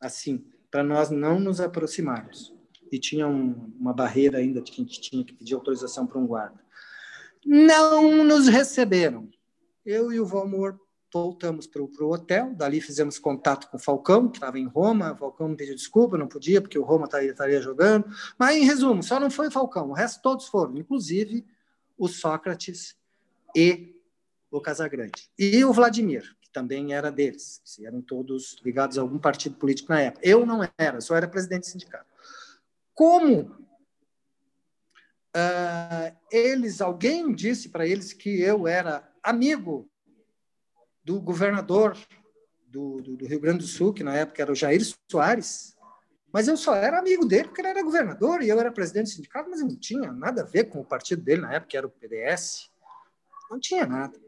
[0.00, 2.58] assim, para nós não nos aproximarmos
[2.90, 6.18] e tinha um, uma barreira ainda de que a gente tinha que pedir autorização para
[6.18, 6.60] um guarda.
[7.44, 9.28] Não nos receberam.
[9.84, 10.78] Eu e o Valmor
[11.12, 15.16] voltamos para o hotel, dali fizemos contato com o Falcão, que estava em Roma, o
[15.16, 18.06] Falcão me pediu desculpa, não podia, porque o Roma estaria, estaria jogando,
[18.38, 21.44] mas em resumo, só não foi o Falcão, o resto todos foram, inclusive
[21.98, 22.96] o Sócrates
[23.56, 23.96] e
[24.50, 25.30] o Casagrande.
[25.38, 30.00] E o Vladimir, que também era deles, eram todos ligados a algum partido político na
[30.00, 30.26] época.
[30.26, 32.09] Eu não era, só era presidente do sindicato.
[33.00, 33.40] Como
[35.34, 39.90] uh, eles, alguém disse para eles que eu era amigo
[41.02, 41.96] do governador
[42.66, 45.74] do, do, do, Rio Grande do Sul, que na época era o Jair Soares,
[46.30, 49.12] mas eu só era amigo dele porque ele era governador e eu era presidente do
[49.12, 51.78] sindicato, mas eu não tinha nada a ver com o partido dele na época, que
[51.78, 52.70] era o PDS.
[53.50, 54.20] Não tinha nada.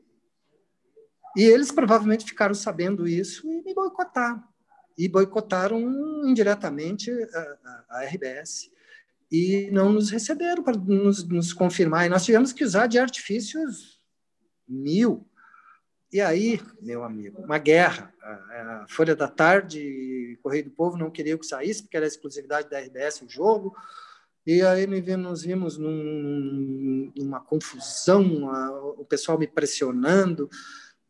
[1.36, 4.42] E eles provavelmente ficaram sabendo isso e me boicotaram.
[4.96, 5.80] E boicotaram
[6.26, 8.70] indiretamente a, a, a RBS.
[9.30, 12.06] E não nos receberam para nos, nos confirmar.
[12.06, 14.00] E nós tivemos que usar de artifícios
[14.68, 15.26] mil.
[16.12, 18.12] E aí, meu amigo, uma guerra.
[18.22, 22.78] A Folha da Tarde, Correio do Povo não queria que saísse, porque era exclusividade da
[22.78, 23.74] RBS o jogo.
[24.46, 28.50] E aí nos vimos num, numa confusão,
[28.98, 30.50] o pessoal me pressionando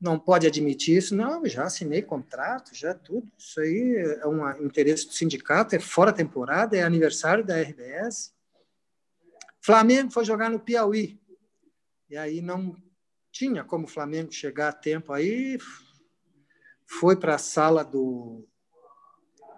[0.03, 1.15] não pode admitir isso.
[1.15, 3.31] Não, já assinei contrato, já tudo.
[3.39, 8.35] Isso aí é um interesse do sindicato, é fora temporada, é aniversário da RBS.
[9.61, 11.21] Flamengo foi jogar no Piauí.
[12.11, 12.77] E aí não
[13.31, 15.13] tinha como o Flamengo chegar a tempo.
[15.13, 15.57] Aí
[16.85, 18.45] foi para a sala do.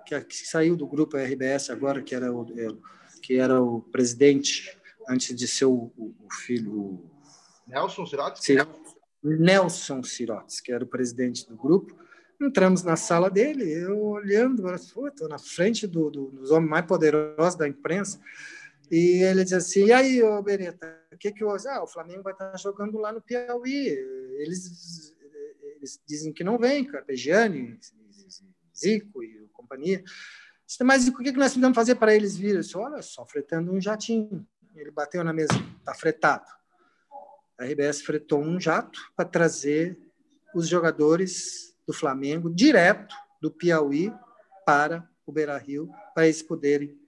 [0.07, 2.45] Que, que, saiu do grupo RBS agora, que era o,
[3.23, 4.79] que era o presidente,
[5.09, 7.11] antes de ser o, o, o filho.
[7.67, 8.45] Nelson Sirotsky?
[8.45, 8.84] Sim.
[9.25, 11.97] Nelson Sirotes, que era o presidente do grupo.
[12.41, 17.55] Entramos na sala dele, eu olhando, estou na frente do, do, dos homens mais poderosos
[17.55, 18.21] da imprensa,
[18.91, 21.51] e ele diz assim: e aí, ô Beretta, o que que eu.
[21.51, 23.87] Ah, o Flamengo vai estar jogando lá no Piauí.
[24.39, 25.15] Eles,
[25.77, 27.79] eles dizem que não vem, Carpegiani,
[28.77, 30.05] Zico e companhia.
[30.83, 32.57] Mas o que, que nós precisamos fazer para eles virem?
[32.57, 34.47] Eu disse, Olha, só fretando um jatinho.
[34.75, 36.45] Ele bateu na mesa, está fretado
[37.59, 39.99] a RBS fretou um jato para trazer
[40.55, 44.13] os jogadores do Flamengo direto do Piauí
[44.65, 46.99] para o Beira Rio, para eles poderem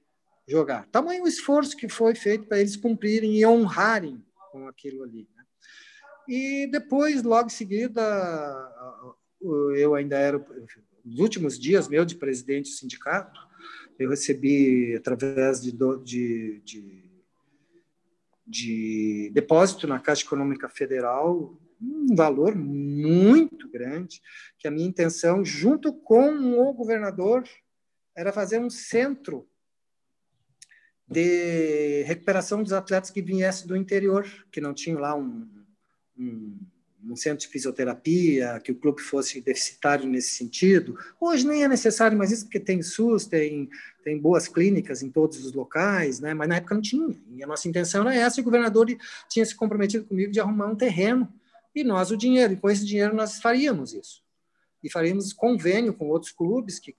[0.47, 0.87] jogar.
[0.87, 5.29] Tamanho o esforço que foi feito para eles cumprirem e honrarem com aquilo ali.
[5.37, 5.45] Né?
[6.29, 8.03] E depois, logo em seguida,
[9.77, 10.39] eu ainda era,
[11.05, 13.41] nos últimos dias meu de presidente do sindicato,
[13.99, 15.73] eu recebi, através de,
[16.05, 17.06] de, de
[18.47, 24.23] de depósito na Caixa Econômica Federal, um valor muito grande,
[24.59, 27.45] que a minha intenção, junto com o governador,
[28.15, 29.47] era fazer um centro
[31.09, 35.49] de recuperação dos atletas que viessem do interior, que não tinham lá um,
[36.19, 36.59] um
[37.09, 40.99] um centro de fisioterapia, que o clube fosse deficitário nesse sentido.
[41.21, 43.69] Hoje nem é necessário mais isso, porque tem SUS, tem,
[44.05, 46.35] tem boas clínicas em todos os locais, né?
[46.35, 47.17] mas na época não tinha.
[47.35, 48.87] E a nossa intenção era essa, e o governador
[49.29, 51.33] tinha se comprometido comigo de arrumar um terreno,
[51.75, 54.25] e nós o dinheiro, e com esse dinheiro nós faríamos isso.
[54.83, 56.95] E faríamos convênio com outros clubes que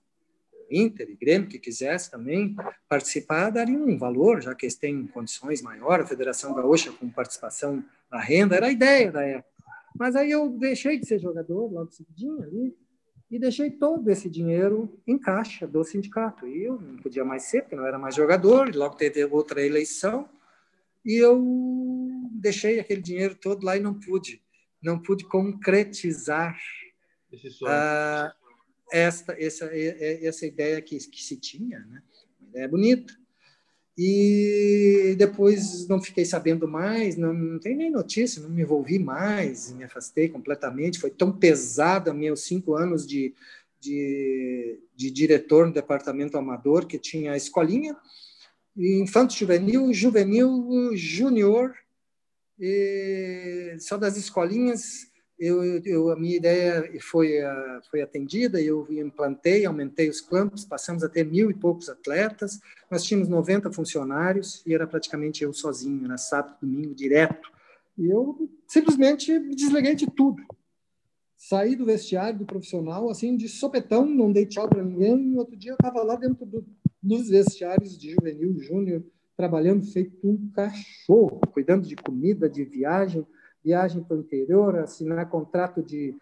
[0.70, 2.54] Inter e Grêmio, que quisesse também
[2.88, 7.82] participar, dariam um valor, já que eles têm condições maiores, a Federação Gaúcha com participação
[8.10, 9.57] na renda, era a ideia da época.
[9.98, 12.76] Mas aí eu deixei de ser jogador logo seguidinho ali
[13.30, 16.46] e deixei todo esse dinheiro em caixa do sindicato.
[16.46, 19.64] E eu não podia mais ser, porque não era mais jogador, e logo teve outra
[19.64, 20.28] eleição,
[21.04, 21.42] e eu
[22.32, 24.42] deixei aquele dinheiro todo lá e não pude,
[24.82, 26.58] não pude concretizar
[27.32, 28.32] uh,
[28.92, 32.02] esta, essa, essa ideia que, que se tinha, né?
[32.40, 33.14] uma ideia bonita.
[34.00, 39.72] E depois não fiquei sabendo mais, não, não tem nem notícia, não me envolvi mais,
[39.72, 41.00] me afastei completamente.
[41.00, 43.34] Foi tão pesado meus cinco anos de,
[43.80, 47.96] de, de diretor no departamento amador, que tinha a escolinha,
[48.76, 51.74] infanto juvenil, juvenil, júnior,
[53.80, 55.07] só das escolinhas
[55.38, 57.38] eu, eu, a minha ideia foi,
[57.90, 62.58] foi atendida, eu implantei, aumentei os campos, passamos a ter mil e poucos atletas,
[62.90, 67.48] nós tínhamos 90 funcionários e era praticamente eu sozinho, era sábado, domingo, direto.
[67.96, 70.42] E eu simplesmente me desliguei de tudo.
[71.36, 75.56] Saí do vestiário do profissional, assim, de sopetão, não dei tchau para ninguém, e outro
[75.56, 76.66] dia eu estava lá dentro do,
[77.00, 79.04] dos vestiários de juvenil, júnior,
[79.36, 83.24] trabalhando feito um cachorro, cuidando de comida, de viagem,
[83.68, 86.16] viagem para o interior, assinar contrato de,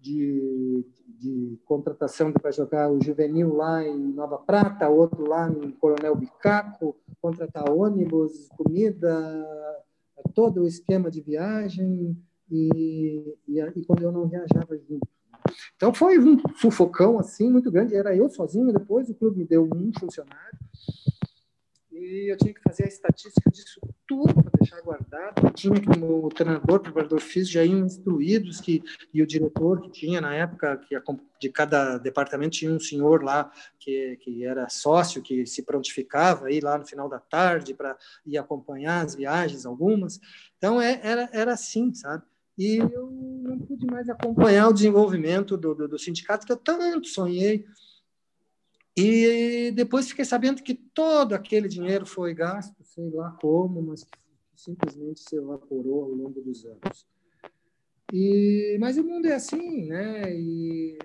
[0.00, 6.16] de, de contratação para jogar o juvenil lá em Nova Prata, outro lá em Coronel
[6.16, 9.14] Bicaco, contratar ônibus, comida,
[10.34, 12.16] todo o esquema de viagem
[12.50, 15.06] e, e, e quando eu não viajava junto.
[15.76, 17.94] Então foi um sufocão assim muito grande.
[17.94, 18.72] Era eu sozinho.
[18.72, 20.58] Depois o clube me deu um funcionário
[21.98, 25.50] e eu tinha que fazer a estatística disso tudo para deixar guardado.
[25.52, 28.82] Tinha que o treinador, preparador físico já iam instruídos que
[29.12, 30.96] e o diretor que tinha na época que
[31.40, 36.60] de cada departamento tinha um senhor lá que, que era sócio que se prontificava aí
[36.60, 37.96] lá no final da tarde para
[38.26, 40.18] ir acompanhar as viagens algumas.
[40.56, 42.22] Então é, era era assim, sabe?
[42.56, 47.06] E eu não pude mais acompanhar o desenvolvimento do, do, do sindicato que eu tanto
[47.06, 47.64] sonhei.
[49.00, 54.04] E depois fiquei sabendo que todo aquele dinheiro foi gasto, sei lá como, mas
[54.56, 57.06] simplesmente se evaporou ao longo dos anos.
[58.12, 60.34] E, mas o mundo é assim, né?
[60.34, 60.98] E,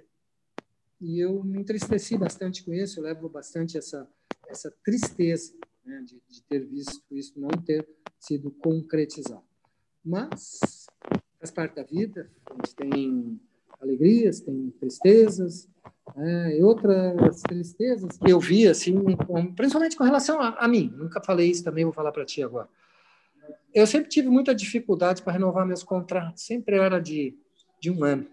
[0.99, 4.09] e eu me entristeci bastante com isso, eu levo bastante essa,
[4.47, 5.53] essa tristeza
[5.85, 7.87] né, de, de ter visto isso não ter
[8.19, 9.43] sido concretizado.
[10.03, 10.87] Mas
[11.37, 13.39] faz parte da vida, a gente tem
[13.83, 15.69] alegrias, tem tristezas,
[16.17, 18.95] é, e outras tristezas que eu vi, assim,
[19.55, 22.67] principalmente com relação a, a mim, nunca falei isso também, vou falar para ti agora.
[23.73, 27.35] Eu sempre tive muita dificuldade para renovar meus contratos, sempre era de,
[27.79, 28.27] de um ano.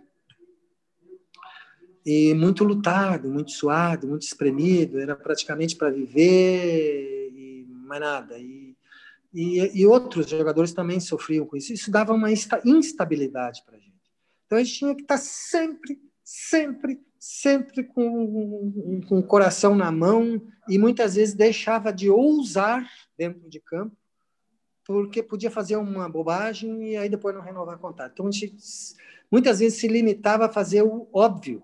[2.05, 8.39] E muito lutado, muito suado, muito espremido, era praticamente para viver e mais nada.
[8.39, 8.77] E,
[9.33, 11.73] e, e, outros jogadores também sofriam com isso.
[11.73, 12.31] Isso dava uma
[12.65, 13.90] instabilidade para a gente.
[14.51, 20.43] Então a gente tinha que estar sempre, sempre sempre com, com o coração na mão
[20.67, 23.95] e muitas vezes deixava de ousar dentro de campo
[24.87, 28.13] porque podia fazer uma bobagem e aí depois não renovar contato.
[28.13, 28.57] Então a gente
[29.31, 31.63] muitas vezes se limitava a fazer o óbvio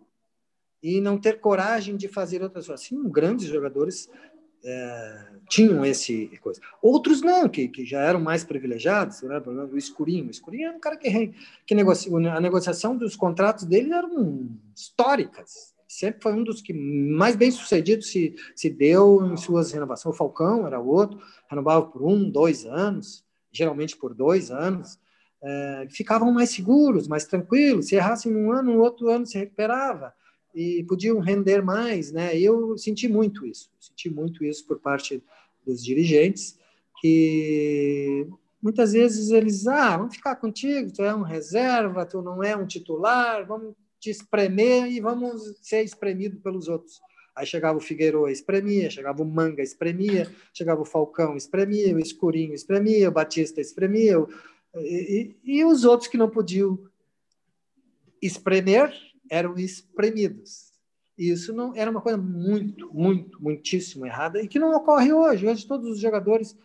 [0.83, 2.85] e não ter coragem de fazer outras coisas.
[2.85, 4.11] Assim, grandes jogadores
[4.67, 6.61] é, tinham esse coisa.
[6.83, 9.41] Outros não, que, que já eram mais privilegiados, né?
[9.73, 10.27] o Escurinho.
[10.27, 11.33] O Escurinho era um cara que,
[11.65, 15.75] que negocia, a negociação dos contratos dele eram históricas.
[15.89, 20.15] Sempre foi um dos que mais bem sucedidos se, se deu em suas renovações.
[20.15, 24.99] O Falcão era outro, renovava por um, dois anos, geralmente por dois anos.
[25.43, 27.87] É, ficavam mais seguros, mais tranquilos.
[27.87, 30.13] Se errassem um ano, no outro ano se recuperava
[30.57, 32.37] e podiam render mais, né?
[32.39, 35.23] Eu senti muito isso, senti muito isso por parte
[35.67, 36.59] dos dirigentes,
[36.99, 38.27] que
[38.63, 42.67] muitas vezes eles, ah, vamos ficar contigo, tu é um reserva, tu não é um
[42.67, 47.01] titular, vamos te espremer e vamos ser espremido pelos outros.
[47.35, 52.55] Aí chegava o Figueiredo, espremia, chegava o Manga, espremia, chegava o Falcão, espremia, o Escurinho,
[52.55, 54.17] espremia, o Batista, espremia,
[54.75, 56.79] e, e, e os outros que não podiam
[58.23, 58.91] espremer,
[59.31, 60.73] eram espremidos.
[61.19, 65.47] E isso não era uma coisa muito, muito, muitíssimo errada e que não ocorre hoje.
[65.47, 66.57] Hoje todos os jogadores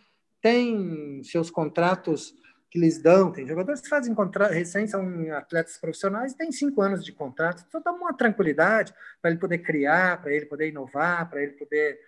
[0.42, 2.34] têm seus contratos
[2.70, 3.32] que lhes dão.
[3.32, 7.64] Tem jogadores que fazem contrato, recém são atletas profissionais, têm cinco anos de contrato.
[7.66, 11.98] Então dá uma tranquilidade para ele poder criar, para ele poder inovar, para ele poder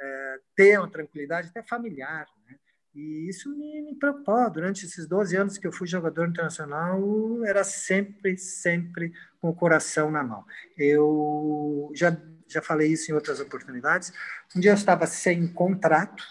[0.00, 2.26] é, ter uma tranquilidade até familiar.
[2.48, 2.56] Né?
[2.94, 4.50] E isso me, me preocupou.
[4.50, 7.00] Durante esses 12 anos que eu fui jogador internacional,
[7.44, 10.44] era sempre, sempre com o coração na mão.
[10.76, 12.16] Eu já,
[12.46, 14.12] já falei isso em outras oportunidades.
[14.54, 16.22] Um dia eu estava sem contrato,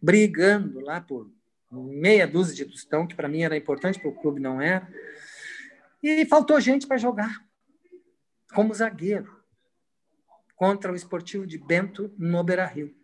[0.00, 1.30] brigando lá por
[1.70, 4.86] meia dúzia de tostão, que para mim era importante, para o clube não era.
[6.02, 7.42] E faltou gente para jogar
[8.52, 9.40] como zagueiro
[10.56, 12.94] contra o Esportivo de Bento no Beira-Rio.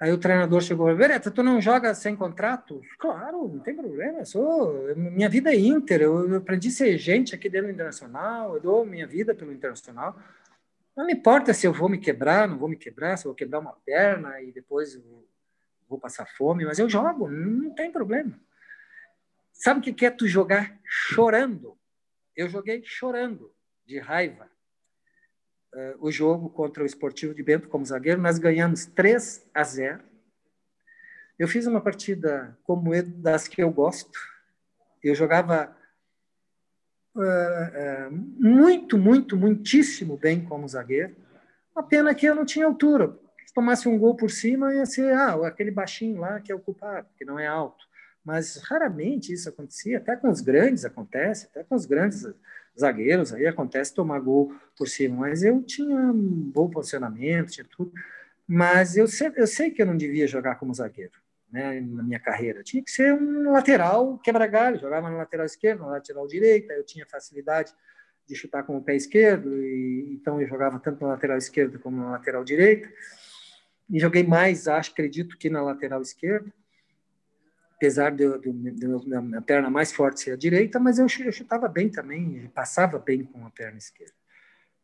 [0.00, 2.80] Aí o treinador chegou, Vereta, tu não joga sem contrato?
[2.98, 7.34] Claro, não tem problema, eu sou, minha vida é Inter, eu aprendi a ser gente
[7.34, 10.16] aqui dentro do Internacional, eu dou minha vida pelo Internacional.
[10.96, 13.36] Não me importa se eu vou me quebrar, não vou me quebrar, se eu vou
[13.36, 15.00] quebrar uma perna e depois
[15.88, 18.38] vou passar fome, mas eu jogo, não tem problema.
[19.52, 21.76] Sabe o que é tu jogar chorando?
[22.36, 23.52] Eu joguei chorando,
[23.84, 24.48] de raiva
[26.00, 28.20] o jogo contra o Esportivo de Bento como zagueiro.
[28.20, 30.00] Nós ganhamos 3 a 0.
[31.38, 34.18] Eu fiz uma partida como das que eu gosto.
[35.02, 35.76] Eu jogava
[37.14, 41.14] uh, uh, muito, muito, muitíssimo bem como zagueiro.
[41.74, 43.16] Uma pena que eu não tinha altura.
[43.46, 46.60] Se tomasse um gol por cima, ia ser ah, aquele baixinho lá que é o
[46.60, 47.86] culpado, que não é alto.
[48.24, 52.26] Mas raramente isso acontecia, até com os grandes acontece, até com os grandes
[52.78, 57.92] zagueiros, aí acontece tomar gol por cima, mas eu tinha um bom posicionamento, tinha tudo,
[58.46, 61.12] mas eu, sempre, eu sei que eu não devia jogar como zagueiro,
[61.50, 65.90] né, na minha carreira, tinha que ser um lateral quebra-galho, jogava no lateral esquerdo, no
[65.90, 67.74] lateral direita, eu tinha facilidade
[68.26, 71.96] de chutar com o pé esquerdo, e, então eu jogava tanto na lateral esquerda como
[71.96, 72.88] na lateral direita,
[73.90, 76.52] e joguei mais, acho, acredito que na lateral esquerda,
[77.78, 81.68] apesar de, de, de, minha perna mais forte ser a direita, mas eu, eu chutava
[81.68, 84.12] bem também, passava bem com a perna esquerda.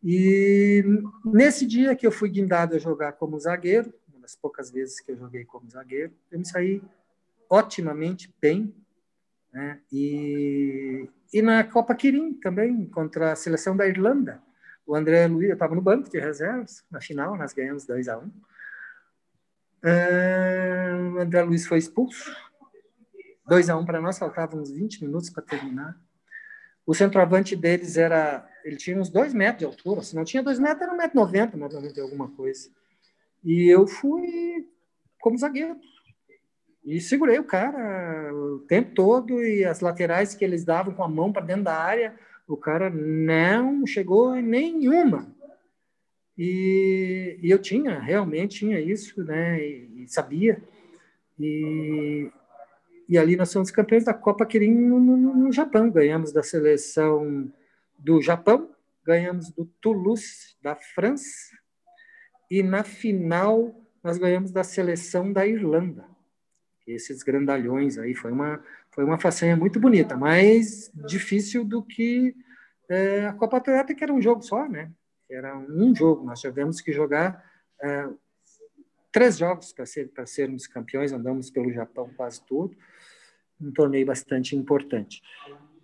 [0.01, 0.85] E
[1.25, 5.11] nesse dia que eu fui guindado a jogar como zagueiro, uma das poucas vezes que
[5.11, 6.81] eu joguei como zagueiro, eu me saí
[7.51, 8.73] otimamente bem.
[9.53, 9.81] Né?
[9.93, 14.41] E, e na Copa Quirim também, contra a seleção da Irlanda.
[14.87, 18.19] O André Luiz, eu estava no banco de reservas, na final, nós ganhamos 2 a
[18.19, 18.31] 1 um.
[19.87, 22.31] Uh, o André Luiz foi expulso.
[23.47, 25.97] 2 a 1 um para nós, faltavam uns 20 minutos para terminar.
[26.87, 28.49] O centroavante deles era.
[28.65, 30.03] Ele tinha uns 2 metros de altura.
[30.03, 32.71] Se não tinha 2 metros, era 1,90m, 1,90m alguma coisa.
[33.43, 34.67] E eu fui
[35.21, 35.79] como zagueiro.
[36.85, 41.09] E segurei o cara o tempo todo e as laterais que eles davam com a
[41.09, 42.15] mão para dentro da área,
[42.47, 45.35] o cara não chegou em nenhuma.
[46.37, 49.59] E, e eu tinha, realmente tinha isso, né?
[49.63, 50.63] E, e sabia.
[51.39, 52.31] E,
[53.09, 55.91] e ali nós somos campeões da Copa Kirin no, no, no, Japão.
[55.91, 57.53] Ganhamos da seleção
[57.99, 58.71] do Japão,
[59.05, 61.57] ganhamos do Toulouse, da França,
[62.51, 66.05] e na final nós ganhamos da seleção da Irlanda.
[66.87, 72.33] Esses grandalhões aí foi uma foi uma façanha muito bonita, mais difícil do que
[72.89, 74.93] é, a Copa Toyota, que era um jogo só, né?
[75.29, 76.25] Era um jogo.
[76.25, 77.45] Nós tivemos que jogar
[77.83, 78.09] é,
[79.11, 81.13] três jogos para ser, sermos campeões.
[81.13, 82.77] Andamos pelo Japão quase todo
[83.61, 85.23] um torneio bastante importante.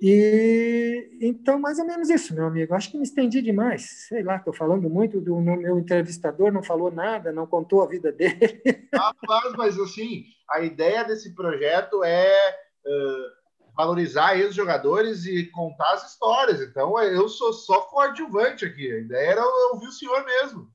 [0.01, 2.75] E então, mais ou menos isso, meu amigo.
[2.75, 4.07] Acho que me estendi demais.
[4.09, 8.11] Sei lá, estou falando muito do meu entrevistador, não falou nada, não contou a vida
[8.13, 8.63] dele.
[8.95, 12.57] Rapaz, mas assim, a ideia desse projeto é
[12.87, 16.63] uh, valorizar os jogadores e contar as histórias.
[16.63, 18.91] Então, eu sou só coadjuvante aqui.
[18.91, 20.71] A ideia era ouvir o senhor mesmo.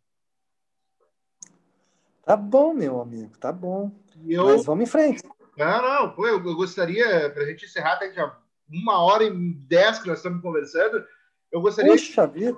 [2.23, 3.91] Tá bom, meu amigo, tá bom.
[4.27, 4.45] Eu...
[4.45, 5.23] Mas vamos em frente.
[5.57, 8.37] Não, não, pô, eu, eu gostaria, para a gente encerrar, até já
[8.69, 11.03] uma hora e dez que nós estamos conversando,
[11.51, 11.91] eu gostaria.
[11.91, 12.57] Puxa vida!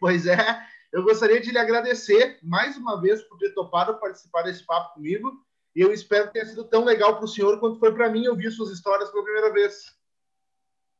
[0.00, 0.36] Pois é,
[0.92, 5.32] eu gostaria de lhe agradecer mais uma vez por ter topado participar desse papo comigo.
[5.74, 8.26] E eu espero que tenha sido tão legal para o senhor quanto foi para mim
[8.26, 9.96] ouvir suas histórias pela primeira vez.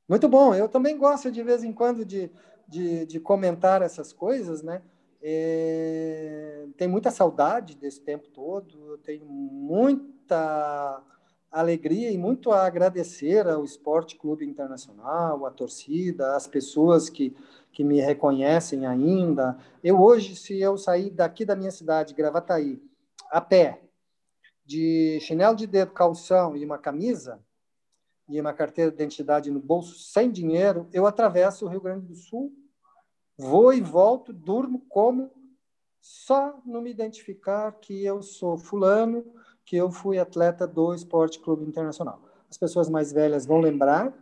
[0.09, 0.55] Muito bom.
[0.55, 2.31] Eu também gosto de vez em quando de,
[2.69, 4.83] de, de comentar essas coisas, né?
[5.23, 6.67] É...
[6.77, 8.93] Tem muita saudade desse tempo todo.
[8.93, 11.03] Eu tenho muita
[11.51, 17.35] alegria e muito a agradecer ao Esporte Clube Internacional, à torcida, às pessoas que,
[17.73, 19.59] que me reconhecem ainda.
[19.83, 22.83] Eu hoje, se eu sair daqui da minha cidade, Gravataí,
[23.31, 23.83] a pé,
[24.65, 27.41] de chinelo de dedo, calção e uma camisa,
[28.29, 32.15] e uma carteira de identidade no bolso, sem dinheiro, eu atravesso o Rio Grande do
[32.15, 32.53] Sul,
[33.39, 35.31] vou e volto, durmo, como,
[36.01, 39.25] só não me identificar que eu sou fulano,
[39.69, 42.23] que eu fui atleta do Esporte Clube Internacional.
[42.49, 44.15] As pessoas mais velhas vão lembrar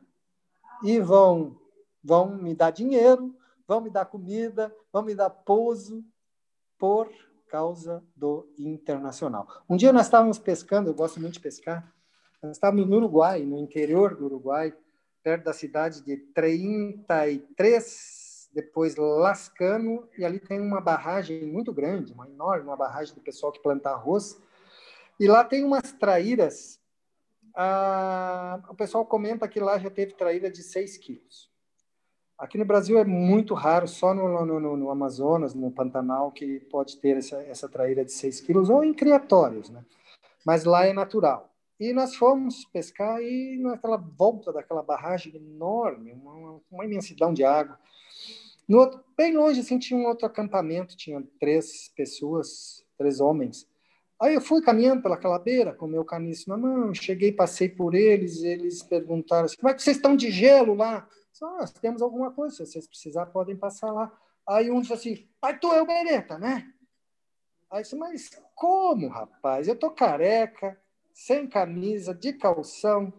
[0.83, 1.57] e vão
[2.03, 3.33] vão me dar dinheiro,
[3.67, 6.05] vão me dar comida, vão me dar pouso
[6.77, 7.09] por
[7.49, 9.47] causa do Internacional.
[9.69, 11.95] Um dia nós estávamos pescando, eu gosto muito de pescar,
[12.43, 14.75] nós estávamos no Uruguai, no interior do Uruguai,
[15.23, 22.29] perto da cidade de 33, depois Lascano, e ali tem uma barragem muito grande, uma
[22.29, 24.41] enorme, uma barragem do pessoal que planta arroz,
[25.19, 26.81] e lá tem umas traíras.
[27.55, 31.51] Ah, o pessoal comenta que lá já teve traíra de 6 quilos.
[32.39, 36.99] Aqui no Brasil é muito raro, só no, no, no Amazonas, no Pantanal, que pode
[36.99, 39.83] ter essa, essa traíra de 6 quilos, ou em criatórios, né?
[40.45, 41.51] Mas lá é natural.
[41.81, 47.79] E nós fomos pescar e naquela volta daquela barragem enorme, uma, uma imensidão de água.
[48.69, 53.67] No outro, bem longe, assim, tinha um outro acampamento, tinha três pessoas, três homens.
[54.21, 58.43] Aí eu fui caminhando pelaquela beira com meu caniço na mão, cheguei, passei por eles,
[58.43, 61.07] eles perguntaram assim, como é que vocês estão de gelo lá?
[61.43, 64.11] Ah, temos alguma coisa, se vocês precisar podem passar lá.
[64.49, 66.67] Aí um disse assim, pai, tu é o Bereta, né?
[67.71, 69.69] Aí eu disse, mas como, rapaz?
[69.69, 70.81] Eu tô careca,
[71.13, 73.13] sem camisa, de calção,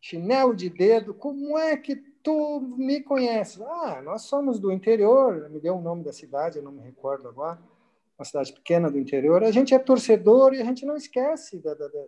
[0.00, 3.62] chinelo de dedo, como é que tu me conhece?
[3.62, 7.28] Ah, nós somos do interior, me deu o nome da cidade, eu não me recordo
[7.28, 7.75] agora
[8.18, 11.74] uma cidade pequena do interior, a gente é torcedor e a gente não esquece da,
[11.74, 12.04] da, da,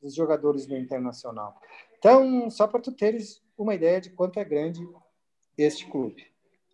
[0.00, 1.54] dos jogadores do Internacional.
[1.98, 4.80] Então, só para tu teres uma ideia de quanto é grande
[5.56, 6.26] este clube.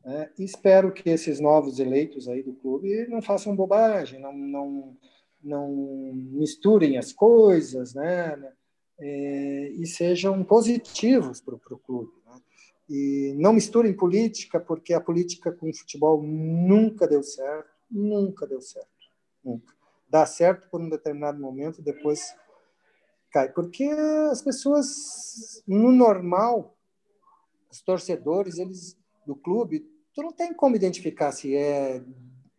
[0.05, 4.97] É, espero que esses novos eleitos aí do clube não façam bobagem, não, não,
[5.43, 5.69] não
[6.15, 8.53] misturem as coisas, né?
[9.01, 12.13] É, e sejam positivos para o clube.
[12.27, 12.41] Né?
[12.89, 18.61] E não misturem política, porque a política com o futebol nunca deu certo nunca deu
[18.61, 18.89] certo.
[19.45, 19.73] Nunca.
[20.09, 22.35] Dá certo por um determinado momento, depois
[23.31, 23.51] cai.
[23.53, 23.85] Porque
[24.31, 26.77] as pessoas, no normal,
[27.71, 28.97] os torcedores eles
[29.27, 32.03] do clube, tu não tem como identificar se é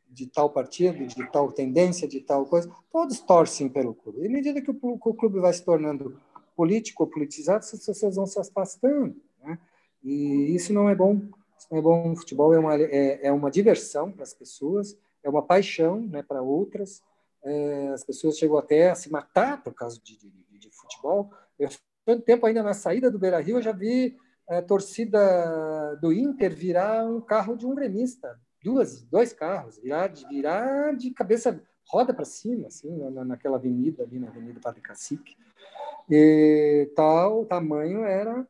[0.10, 4.22] de tal partido, de tal tendência, de tal coisa, todos torcem pelo clube.
[4.22, 6.19] E à medida que o, clube vai se tornando
[6.56, 9.15] político ou politizado, essas pessoas vão se afastando.
[9.41, 9.57] Né?
[10.03, 11.22] E isso não é bom.
[11.57, 12.11] Isso não é bom.
[12.11, 16.23] O futebol é uma, é, é uma diversão para as pessoas, é uma paixão né,
[16.23, 17.01] para outras.
[17.43, 21.31] É, as pessoas chegam até a se matar por causa de, de, de futebol.
[21.57, 21.69] Eu,
[22.05, 24.17] tanto tempo ainda na saída do Beira Rio, eu já vi
[24.49, 30.07] a é, torcida do Inter virar um carro de um gremista, duas, dois carros, virar
[30.07, 34.81] de, virar de cabeça, roda para cima, assim, na, naquela avenida ali, na Avenida Padre
[34.81, 35.37] Cacique.
[36.09, 38.47] E tal tamanho era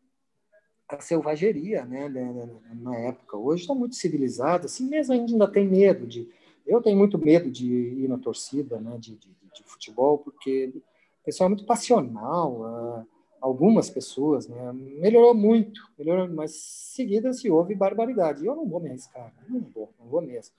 [0.88, 3.38] a selvageria, né, na época.
[3.38, 6.28] Hoje está muito civilizado, assim mesmo ainda tem medo de.
[6.70, 11.26] Eu tenho muito medo de ir na torcida, né, de, de, de futebol, porque o
[11.26, 12.62] pessoal é muito passional.
[12.62, 14.72] Uh, algumas pessoas, né?
[14.74, 18.46] Melhorou muito, melhorou, mas seguida se houve barbaridade.
[18.46, 20.54] Eu não vou me arriscar, não vou, não vou mesmo.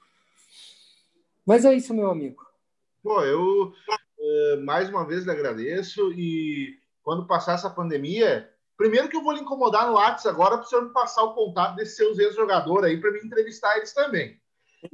[1.46, 2.44] Mas é isso, meu amigo.
[3.02, 3.72] Pô, eu
[4.20, 9.32] eh, mais uma vez lhe agradeço e quando passar essa pandemia, primeiro que eu vou
[9.32, 12.84] lhe incomodar no WhatsApp agora para o senhor me passar o contato desses seus ex-jogadores
[12.84, 14.39] aí para me entrevistar eles também.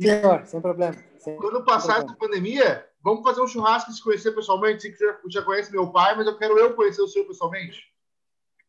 [0.00, 0.96] Senhor, sem problema.
[1.18, 2.10] Sem quando passar problema.
[2.10, 4.90] essa pandemia, Vamos fazer um churrasco e se conhecer pessoalmente.
[4.90, 7.88] Você já, já conhece meu pai, mas eu quero eu conhecer o senhor pessoalmente.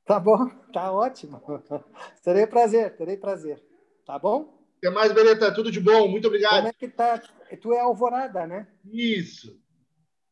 [0.06, 1.42] Tá bom, tá ótimo.
[2.24, 3.60] Terei prazer, terei prazer.
[4.06, 4.64] Tá bom?
[4.78, 5.52] Até mais, Bereta.
[5.52, 6.08] Tudo de bom.
[6.08, 6.58] Muito obrigado.
[6.58, 7.20] Como é que tá?
[7.60, 8.68] Tu é Alvorada, né?
[8.86, 9.60] Isso.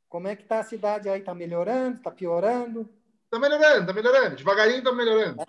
[0.08, 1.22] Como é que tá a cidade aí?
[1.22, 2.00] Tá melhorando?
[2.04, 2.88] Tá piorando?
[3.32, 4.36] Tá melhorando, tá melhorando.
[4.36, 5.44] Devagarinho tá melhorando.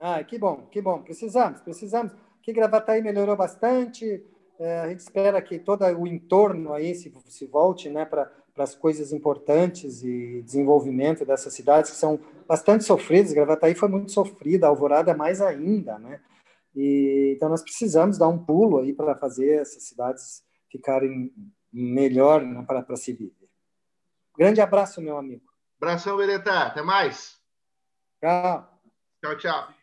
[0.00, 1.00] Ah, que bom, que bom.
[1.00, 2.12] Precisamos, precisamos.
[2.42, 4.26] Que Gravataí melhorou bastante.
[4.58, 8.74] É, a gente espera que todo o entorno aí se, se volte né, para as
[8.74, 13.32] coisas importantes e desenvolvimento dessas cidades que são bastante sofridas.
[13.32, 16.20] Gravataí foi muito sofrida, Alvorada mais ainda, né?
[16.74, 21.32] E, então nós precisamos dar um pulo aí para fazer essas cidades ficarem
[21.72, 23.48] melhor né, para se viver.
[24.36, 25.44] Grande abraço, meu amigo.
[25.80, 26.66] Abração, Beretta.
[26.66, 27.38] Até mais.
[28.20, 28.80] Tchau.
[29.20, 29.81] Tchau, tchau.